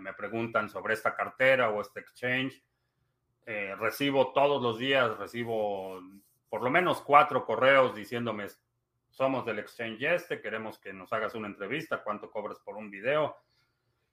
[0.00, 2.62] Me preguntan sobre esta cartera o este exchange.
[3.46, 6.00] Eh, recibo todos los días, recibo
[6.48, 8.46] por lo menos cuatro correos diciéndome,
[9.10, 13.36] somos del exchange este, queremos que nos hagas una entrevista, cuánto cobras por un video.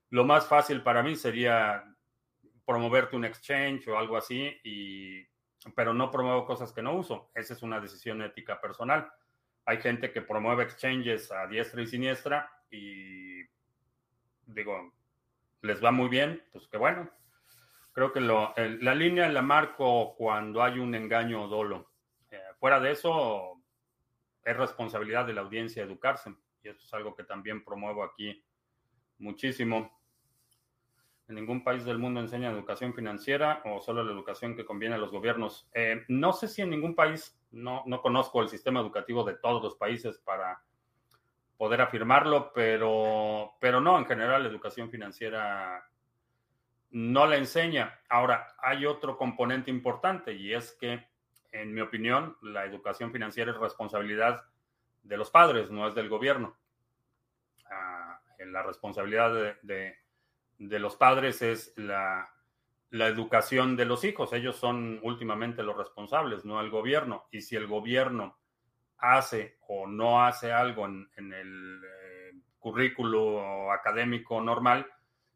[0.09, 1.83] Lo más fácil para mí sería
[2.65, 5.25] promoverte un exchange o algo así, y,
[5.75, 7.31] pero no promuevo cosas que no uso.
[7.33, 9.11] Esa es una decisión ética personal.
[9.65, 13.43] Hay gente que promueve exchanges a diestra y siniestra y
[14.45, 14.93] digo,
[15.61, 17.09] les va muy bien, pues qué bueno.
[17.93, 21.91] Creo que la línea la marco cuando hay un engaño o dolo.
[22.29, 23.61] Eh, fuera de eso,
[24.43, 26.33] es responsabilidad de la audiencia educarse.
[26.63, 28.43] Y eso es algo que también promuevo aquí
[29.17, 29.99] muchísimo.
[31.27, 34.97] En ningún país del mundo enseña educación financiera o solo la educación que conviene a
[34.97, 35.69] los gobiernos.
[35.73, 39.75] Eh, no sé si en ningún país, no conozco el sistema educativo de todos los
[39.75, 40.63] países para
[41.61, 45.87] poder afirmarlo, pero, pero no, en general la educación financiera
[46.89, 47.99] no la enseña.
[48.09, 51.07] Ahora, hay otro componente importante y es que,
[51.51, 54.41] en mi opinión, la educación financiera es responsabilidad
[55.03, 56.57] de los padres, no es del gobierno.
[57.69, 59.99] Ah, la responsabilidad de,
[60.57, 62.27] los padres es la,
[62.89, 64.33] la educación de los hijos.
[64.33, 67.27] Ellos son últimamente los responsables, no el gobierno.
[67.29, 68.40] Y si el gobierno
[69.01, 74.87] hace o no hace algo en, el eh, currículo académico normal,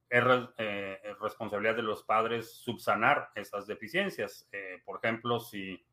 [0.09, 4.47] eh, es, responsabilidad de los padres subsanar esas deficiencias.
[4.51, 5.83] Eh, por ejemplo, si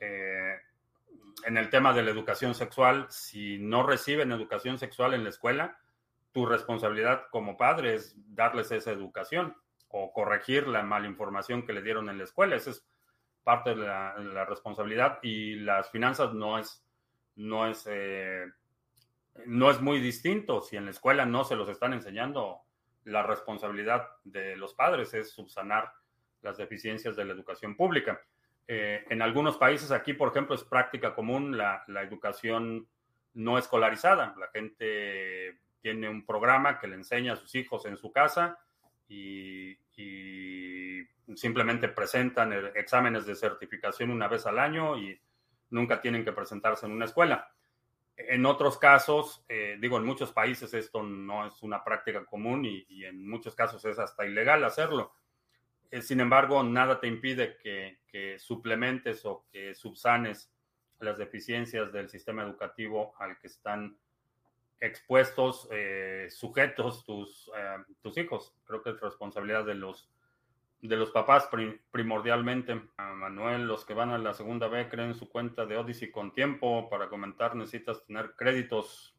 [0.00, 5.78] en el tema de la educación sexual, si no reciben educación sexual en la escuela,
[6.32, 12.08] tu responsabilidad como padre es darles esa educación o corregir la malinformación que le dieron
[12.08, 12.56] en la escuela.
[12.56, 12.84] Esa es
[13.44, 16.84] parte de la responsabilidad y las finanzas no es
[17.36, 18.46] no es, eh,
[19.46, 20.60] no es muy distinto.
[20.60, 22.62] Si en la escuela no se los están enseñando,
[23.04, 25.92] la responsabilidad de los padres es subsanar
[26.42, 28.20] las deficiencias de la educación pública.
[28.68, 32.86] Eh, en algunos países, aquí por ejemplo, es práctica común la, educación
[33.34, 34.34] no escolarizada.
[34.38, 38.58] La gente tiene un programa que le enseña a sus hijos en su casa
[39.08, 39.78] y,
[41.34, 45.18] simplemente presentan exámenes de certificación una vez al año y
[45.72, 47.52] nunca tienen que presentarse en una escuela.
[48.16, 53.04] En otros casos, eh, digo, en muchos países esto no es una práctica común y
[53.04, 55.12] en muchos casos es hasta ilegal hacerlo.
[55.92, 58.00] Eh, sin embargo, nada te impide que,
[58.38, 60.52] suplementes o que subsanes
[61.00, 63.96] las deficiencias del sistema educativo al que están
[64.80, 67.50] expuestos, eh, sujetos tus,
[68.00, 68.54] tus hijos.
[68.64, 70.10] Creo que es responsabilidad de los,
[70.88, 71.48] de los papás
[71.90, 72.80] primordialmente.
[72.96, 76.90] Manuel, los que van a la segunda B creen su cuenta de Odyssey con tiempo.
[76.90, 79.16] Para comentar necesitas tener créditos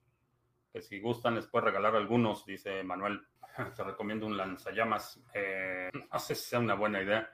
[0.74, 3.22] que si gustan les puedes regalar algunos, dice Manuel.
[3.76, 5.24] Te recomiendo un lanzallamas.
[5.34, 7.32] Eh, no sé si sea una buena idea.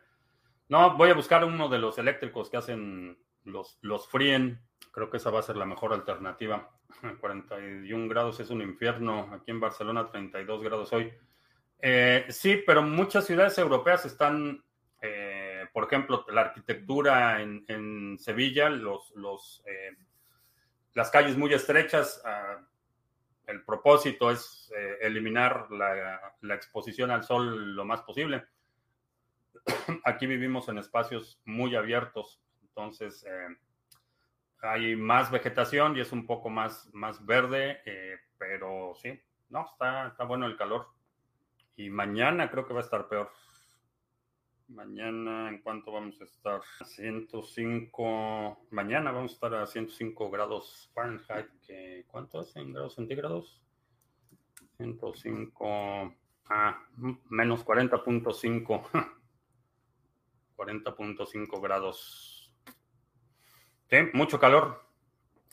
[0.67, 4.61] No, voy a buscar uno de los eléctricos que hacen los, los fríen.
[4.91, 6.69] Creo que esa va a ser la mejor alternativa.
[7.19, 9.29] 41 grados es un infierno.
[9.33, 11.11] Aquí en Barcelona 32 grados hoy.
[11.81, 14.63] Eh, sí, pero muchas ciudades europeas están,
[15.01, 19.63] eh, por ejemplo, la arquitectura en, Sevilla, los, los,
[20.93, 22.21] las calles muy estrechas.
[22.25, 22.59] Ah,
[23.49, 28.45] el propósito es eh, eliminar la, exposición al sol lo más posible.
[30.05, 33.57] Aquí vivimos en espacios muy abiertos, entonces eh,
[34.61, 39.19] hay más vegetación y es un poco más, más verde, eh, pero sí,
[39.49, 40.87] no, está, está bueno el calor.
[41.79, 43.31] Y mañana creo que va a estar peor.
[44.67, 46.59] Mañana, ¿en cuánto vamos a estar?
[46.83, 48.67] 105.
[48.71, 51.47] Mañana vamos a estar a 105 grados Fahrenheit.
[52.07, 53.63] ¿Cuánto es en grados centígrados?
[54.75, 56.13] 105.
[56.49, 56.85] Ah,
[57.29, 59.09] menos 40.5.
[60.57, 62.53] 40.5 grados.
[63.89, 64.83] Sí, mucho calor.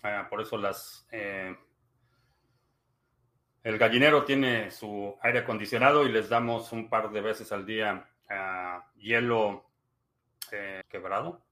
[0.03, 1.07] Ah, por eso las.
[1.12, 1.57] Eh,
[3.67, 8.09] el gallinero tiene su aire acondicionado y les damos un par de veces al día
[8.95, 9.69] hielo
[10.53, 11.45] eh, quebrado.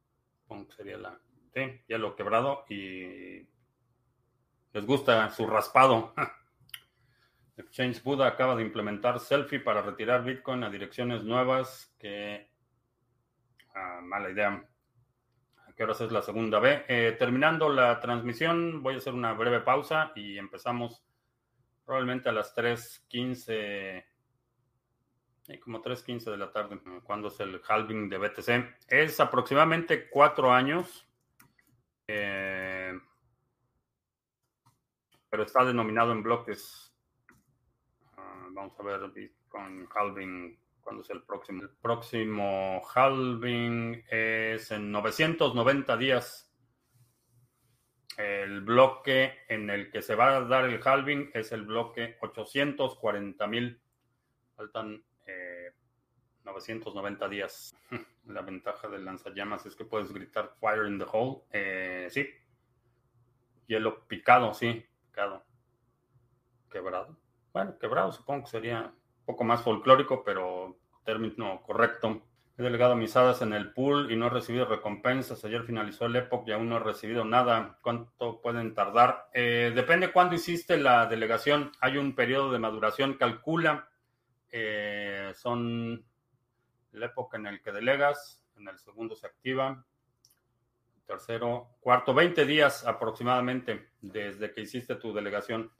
[0.77, 1.19] sería la?
[1.53, 3.45] Sí, hielo quebrado y
[4.73, 6.15] les gusta su raspado.
[7.57, 12.49] Exchange Buda acaba de implementar selfie para retirar Bitcoin a direcciones nuevas que...
[13.75, 14.65] Ah, mala idea.
[15.67, 16.85] ¿A qué horas es la segunda B?
[16.87, 21.03] Eh, terminando la transmisión, voy a hacer una breve pausa y empezamos
[21.85, 24.05] probablemente a las 3.15
[25.63, 28.77] como 3.15 de la tarde, cuando es el halving de BTC.
[28.89, 31.07] Es aproximadamente cuatro años,
[32.07, 32.99] eh,
[35.29, 36.95] pero está denominado en bloques.
[38.17, 41.63] Ah, vamos a ver con halving, ¿cuándo es el próximo?
[41.63, 46.44] El próximo halving es en 990 días.
[48.17, 53.47] El bloque en el que se va a dar el halving es el bloque 840
[53.47, 53.81] mil.
[54.57, 55.03] Faltan
[56.45, 57.77] 990 días.
[58.27, 61.43] La ventaja del lanzallamas es que puedes gritar Fire in the Hole.
[61.51, 62.29] Eh, sí.
[63.67, 64.85] Hielo picado, sí.
[65.07, 65.45] Picado.
[66.71, 67.17] Quebrado.
[67.53, 72.23] Bueno, quebrado supongo que sería un poco más folclórico, pero término correcto.
[72.57, 75.45] He delegado mis en el pool y no he recibido recompensas.
[75.45, 77.79] Ayer finalizó el Epoch y aún no he recibido nada.
[77.83, 79.29] ¿Cuánto pueden tardar?
[79.35, 81.73] Eh, depende cuándo hiciste la delegación.
[81.81, 83.15] Hay un periodo de maduración.
[83.15, 83.89] Calcula.
[84.53, 86.05] Eh, son
[86.93, 89.85] la época en el que delegas, en el segundo se activa,
[91.07, 95.73] tercero, cuarto, 20 días aproximadamente desde que hiciste tu delegación.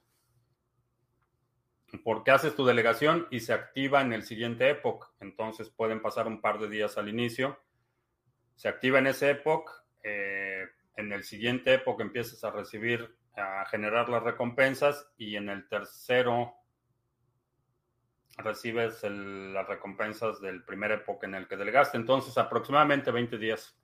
[2.03, 5.07] Porque haces tu delegación y se activa en el siguiente época.
[5.19, 7.59] Entonces pueden pasar un par de días al inicio.
[8.55, 9.71] Se activa en ese época.
[10.03, 10.65] Eh,
[10.97, 15.11] en el siguiente época empiezas a recibir, a generar las recompensas.
[15.17, 16.53] Y en el tercero
[18.37, 21.97] recibes las recompensas del primer época en el que delegaste.
[21.97, 23.77] Entonces, aproximadamente 20 días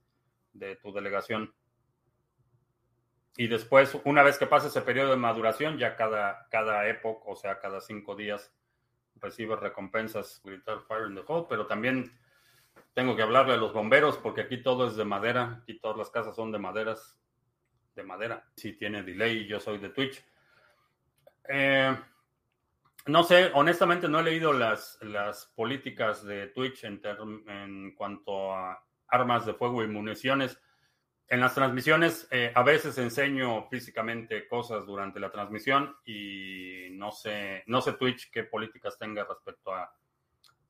[0.53, 1.53] de tu delegación.
[3.37, 7.35] Y después, una vez que pase ese periodo de maduración, ya cada, cada época, o
[7.35, 8.53] sea, cada cinco días,
[9.15, 10.41] recibes recompensas.
[10.43, 12.11] Gritar Fire in the Hole, pero también
[12.93, 15.59] tengo que hablarle a los bomberos porque aquí todo es de madera.
[15.61, 17.17] Aquí todas las casas son de maderas.
[17.95, 18.49] De madera.
[18.55, 20.23] Si tiene delay, yo soy de Twitch.
[21.47, 21.95] Eh,
[23.07, 27.01] no sé, honestamente no he leído las, las políticas de Twitch en,
[27.47, 30.61] en cuanto a armas de fuego y municiones.
[31.31, 37.63] En las transmisiones eh, a veces enseño físicamente cosas durante la transmisión y no sé,
[37.67, 39.95] no sé Twitch qué políticas tenga respecto a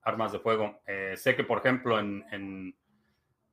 [0.04, 0.80] armas de fuego.
[0.86, 2.76] Eh, sé que, por ejemplo, en,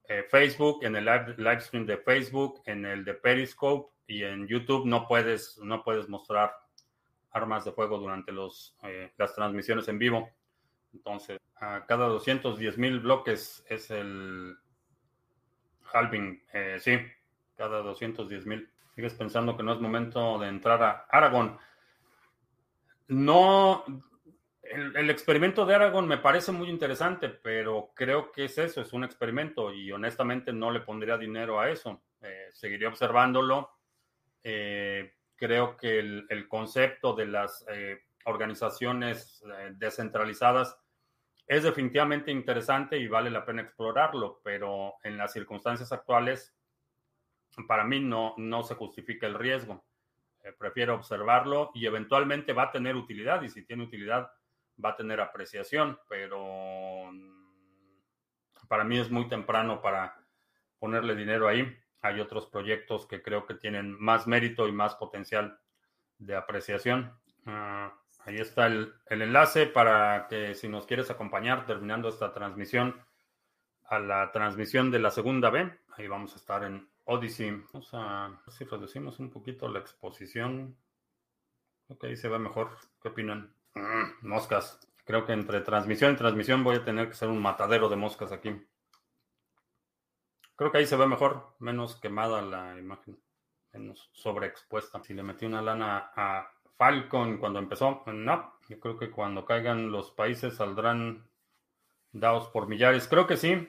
[0.04, 4.84] eh, Facebook, en el live, stream de Facebook, en el de Periscope y en YouTube
[4.84, 6.52] no puedes, no puedes mostrar
[7.30, 10.28] armas de fuego durante los, eh, las transmisiones en vivo.
[10.92, 14.58] Entonces, a cada 210 mil bloques es el
[15.92, 16.42] halving.
[16.52, 16.98] Eh, sí,
[17.56, 18.70] cada 210 mil.
[18.94, 21.58] ¿Sigues pensando que no es momento de entrar a Aragón?
[23.08, 23.84] No,
[24.62, 29.04] el, experimento de Aragón me parece muy interesante, pero creo que es eso, es un
[29.04, 32.02] experimento y honestamente no le pondría dinero a eso.
[32.22, 33.70] Eh, seguiría observándolo.
[34.42, 39.42] Eh, creo que el, concepto de las eh, organizaciones
[39.74, 40.76] descentralizadas
[41.48, 46.54] es definitivamente interesante y vale la pena explorarlo, pero en las circunstancias actuales,
[47.66, 49.82] para mí no, no se justifica el riesgo.
[50.58, 54.30] prefiero observarlo y eventualmente va a tener utilidad y si tiene utilidad
[54.82, 57.10] va a tener apreciación, pero
[58.68, 60.22] para mí es muy temprano para
[60.78, 61.76] ponerle dinero ahí.
[62.02, 65.58] Hay otros proyectos que creo que tienen más mérito y más potencial
[66.18, 67.12] de apreciación.
[67.46, 67.92] Ah,
[68.28, 73.02] ahí está el, enlace para que si nos quieres acompañar terminando esta transmisión
[73.84, 77.64] a la transmisión de la segunda B, ahí vamos a estar en Odyssey.
[77.72, 80.76] Vamos a ver si reducimos un poquito la exposición.
[81.88, 82.76] Ok, se ve mejor.
[83.00, 83.54] ¿Qué opinan?
[83.74, 84.78] Mm, moscas.
[85.06, 88.30] Creo que entre transmisión y transmisión voy a tener que ser un matadero de moscas
[88.30, 88.62] aquí.
[90.54, 93.18] Creo que ahí se ve mejor, menos quemada la imagen,
[93.72, 95.02] menos sobreexpuesta.
[95.02, 98.54] Si le metí una lana a Falcon cuando empezó, no.
[98.68, 101.28] Yo creo que cuando caigan los países saldrán
[102.12, 103.08] dados por millares.
[103.08, 103.68] Creo que sí.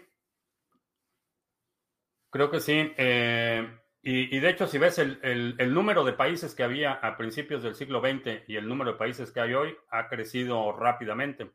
[2.29, 2.93] Creo que sí.
[2.97, 3.67] Eh,
[4.01, 7.99] y, de hecho, si ves el, número de países que había a principios del siglo
[7.99, 11.51] XX y el número de países que hay hoy, ha crecido rápidamente.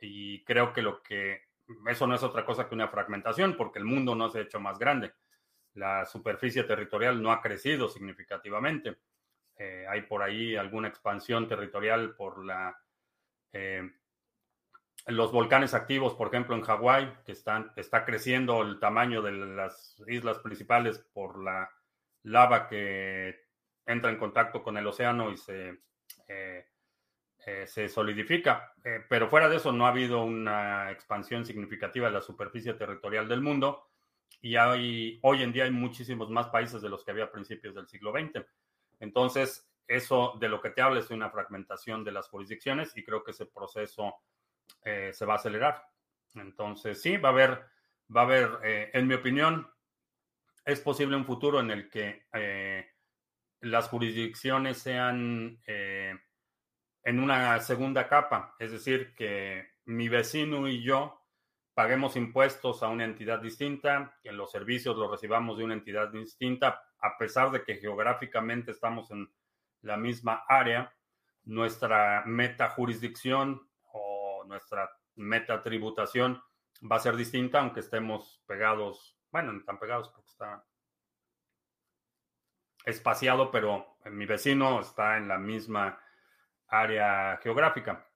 [0.00, 1.42] Y creo que lo que
[1.88, 4.60] eso no es otra cosa que una fragmentación, porque el mundo no se ha hecho
[4.60, 5.12] más grande.
[5.74, 8.96] La superficie territorial no ha crecido significativamente.
[9.58, 12.78] Eh, hay por ahí alguna expansión territorial por la
[13.52, 13.90] eh,
[15.06, 20.02] los volcanes activos, por ejemplo, en Hawái, que están, está creciendo el tamaño de las
[20.08, 21.70] islas principales por la
[22.24, 23.36] lava que
[23.86, 25.78] entra en contacto con el océano y se,
[26.26, 26.66] eh,
[27.66, 28.74] se solidifica.
[29.08, 33.42] Pero fuera de eso, no ha habido una expansión significativa de la superficie territorial del
[33.42, 33.86] mundo
[34.40, 37.74] y hay, hoy en día hay muchísimos más países de los que había a principios
[37.74, 38.44] del siglo XX.
[39.00, 43.22] Entonces, eso de lo que te habla es una fragmentación de las jurisdicciones y creo
[43.22, 44.16] que ese proceso
[44.84, 45.82] eh, se va a acelerar.
[46.34, 47.66] Entonces, sí, va a haber,
[48.14, 49.70] va a haber, eh, en mi opinión,
[50.64, 52.86] es posible un futuro en el que eh,
[53.60, 61.22] las jurisdicciones sean en una segunda capa, es decir, que mi vecino y yo
[61.72, 66.82] paguemos impuestos a una entidad distinta, que los servicios los recibamos de una entidad distinta,
[67.00, 69.30] a pesar de que geográficamente estamos en
[69.82, 70.92] la misma área,
[71.44, 73.66] nuestra meta jurisdicción
[74.46, 76.42] nuestra meta tributación
[76.90, 80.64] va a ser distinta, aunque estemos pegados, bueno, no tan pegados porque está
[82.84, 85.98] espaciado, pero mi vecino está en la misma
[86.68, 88.06] área geográfica.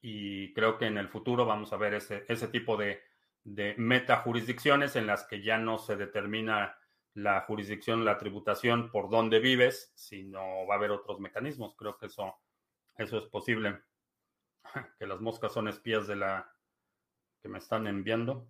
[0.00, 3.02] Y creo que en el futuro vamos a ver ese, ese tipo de,
[3.42, 6.78] de meta jurisdicciones en las que ya no se determina
[7.14, 11.74] la jurisdicción, la tributación por dónde vives, sino va a haber otros mecanismos.
[11.76, 12.36] Creo que eso,
[12.96, 13.82] eso es posible.
[14.98, 16.52] que las moscas son espías de la
[17.40, 18.48] que me están enviando.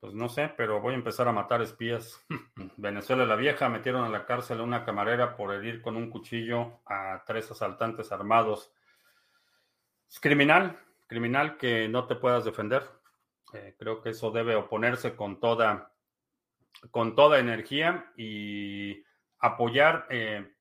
[0.00, 2.24] Pues no sé, pero voy a empezar a matar espías.
[2.76, 6.80] Venezuela la vieja metieron a la cárcel a una camarera por herir con un cuchillo
[6.86, 8.72] a tres asaltantes armados.
[10.08, 12.82] Es criminal, criminal que no te puedas defender.
[13.52, 15.95] Eh, creo que eso debe oponerse con toda,
[16.90, 19.04] con toda energía y
[19.38, 20.56] apoyar eh,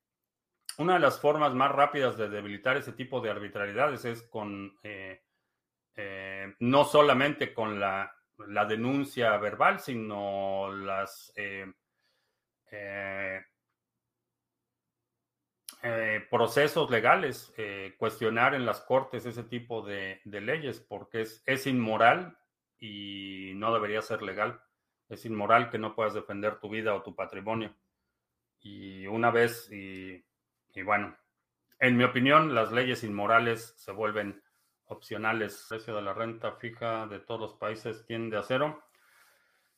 [0.77, 5.21] una de las formas más rápidas de debilitar ese tipo de arbitrariedades es con, eh,
[5.95, 8.11] eh, no solamente con la,
[8.67, 11.71] denuncia verbal, sino las eh,
[16.29, 17.53] procesos legales,
[17.97, 22.37] cuestionar en las cortes ese tipo de, de leyes, porque es, es inmoral
[22.77, 24.61] y no debería ser legal.
[25.09, 27.75] Es inmoral que no puedas defender tu vida o tu patrimonio.
[28.59, 30.23] Y una vez, y
[30.83, 31.15] bueno,
[31.79, 34.41] en mi opinión, las leyes inmorales se vuelven
[34.85, 35.61] opcionales.
[35.63, 38.83] El precio de la renta fija de todos los países tiende a cero.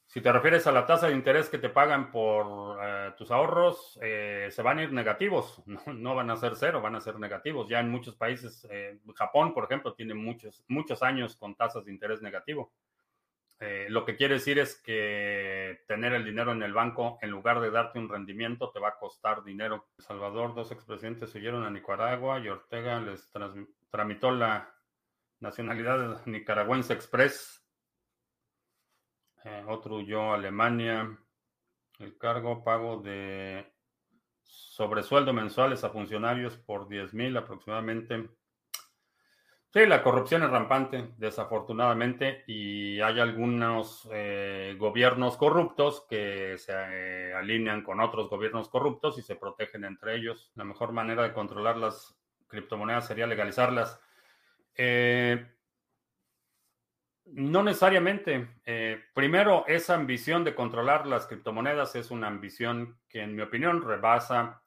[0.05, 3.99] Si te refieres a la tasa de interés que te pagan por eh, tus ahorros,
[4.01, 7.67] eh, se van a ir negativos, no, van a ser cero, van a ser negativos.
[7.67, 11.91] Ya en muchos países, eh, Japón, por ejemplo, tiene muchos, muchos años con tasas de
[11.91, 12.71] interés negativo.
[13.59, 17.59] Eh, lo que quiere decir es que tener el dinero en el banco, en lugar
[17.59, 19.87] de darte un rendimiento, te va a costar dinero.
[19.97, 23.31] El Salvador, dos expresidentes huyeron a Nicaragua y Ortega les
[23.89, 24.73] tramitó la
[25.39, 27.65] nacionalidad nicaragüense express.
[29.43, 31.17] Eh, otro huyó a Alemania.
[31.97, 33.73] El cargo pago de
[34.43, 38.29] sobresueldo mensuales a funcionarios por 10 mil aproximadamente.
[39.77, 47.33] Sí, la corrupción es rampante, desafortunadamente, y hay algunos eh, gobiernos corruptos que se eh,
[47.35, 50.51] alinean con otros gobiernos corruptos y se protegen entre ellos.
[50.55, 54.01] La mejor manera de controlar las criptomonedas sería legalizarlas.
[54.73, 55.45] Eh,
[57.25, 58.47] no necesariamente.
[59.13, 64.63] primero, esa ambición de controlar las criptomonedas es una ambición que, en mi opinión, rebasa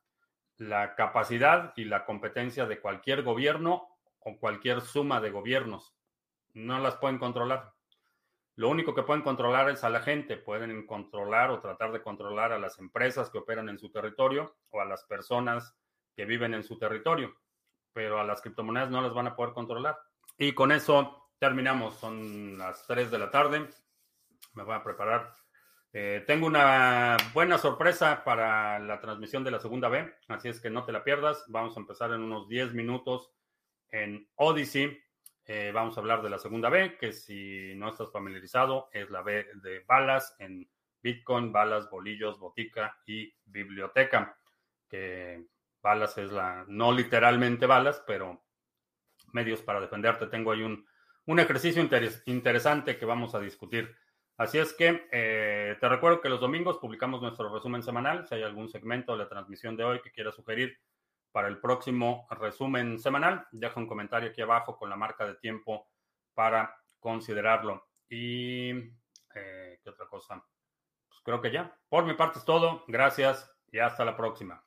[0.56, 3.89] la capacidad y la competencia de cualquier gobierno
[4.20, 5.94] o cualquier suma de gobiernos.
[6.52, 7.72] No las pueden controlar.
[8.56, 10.36] Lo único que pueden controlar es a la gente.
[10.36, 14.80] Pueden controlar o tratar de controlar a las empresas que operan en su territorio o
[14.80, 15.74] a las personas
[16.14, 17.34] que viven en su territorio.
[17.92, 19.98] Pero a las criptomonedas no las van a poder controlar.
[20.36, 21.94] Y con eso terminamos.
[21.96, 23.68] Son las 3 de la tarde.
[24.54, 25.34] Me voy a preparar.
[25.92, 30.70] Eh, tengo una buena sorpresa para la transmisión de la segunda B, así es que
[30.70, 31.44] no te la pierdas.
[31.48, 33.32] Vamos a empezar en unos 10 minutos
[33.92, 34.98] en Odyssey.
[35.44, 39.22] Eh, vamos a hablar de la segunda B, que si no estás familiarizado, es la
[39.22, 40.70] B de balas en
[41.02, 44.38] Bitcoin, balas, bolillos, botica y biblioteca.
[44.88, 45.46] Que
[45.82, 48.44] balas es la, no literalmente balas, pero
[49.32, 50.26] medios para defenderte.
[50.26, 50.86] Tengo ahí un,
[51.26, 51.82] un ejercicio
[52.26, 53.96] interesante que vamos a discutir.
[54.36, 58.26] Así es que eh, te recuerdo que los domingos publicamos nuestro resumen semanal.
[58.26, 60.78] Si hay algún segmento de la transmisión de hoy que quieras sugerir,
[61.32, 63.46] para el próximo resumen semanal.
[63.52, 65.88] Deja un comentario aquí abajo con la marca de tiempo
[66.34, 67.88] para considerarlo.
[68.08, 68.70] Y,
[69.34, 70.44] eh, ¿qué otra cosa?
[71.08, 71.76] Pues creo que ya.
[71.88, 72.84] Por mi parte es todo.
[72.88, 74.64] Gracias y hasta la próxima.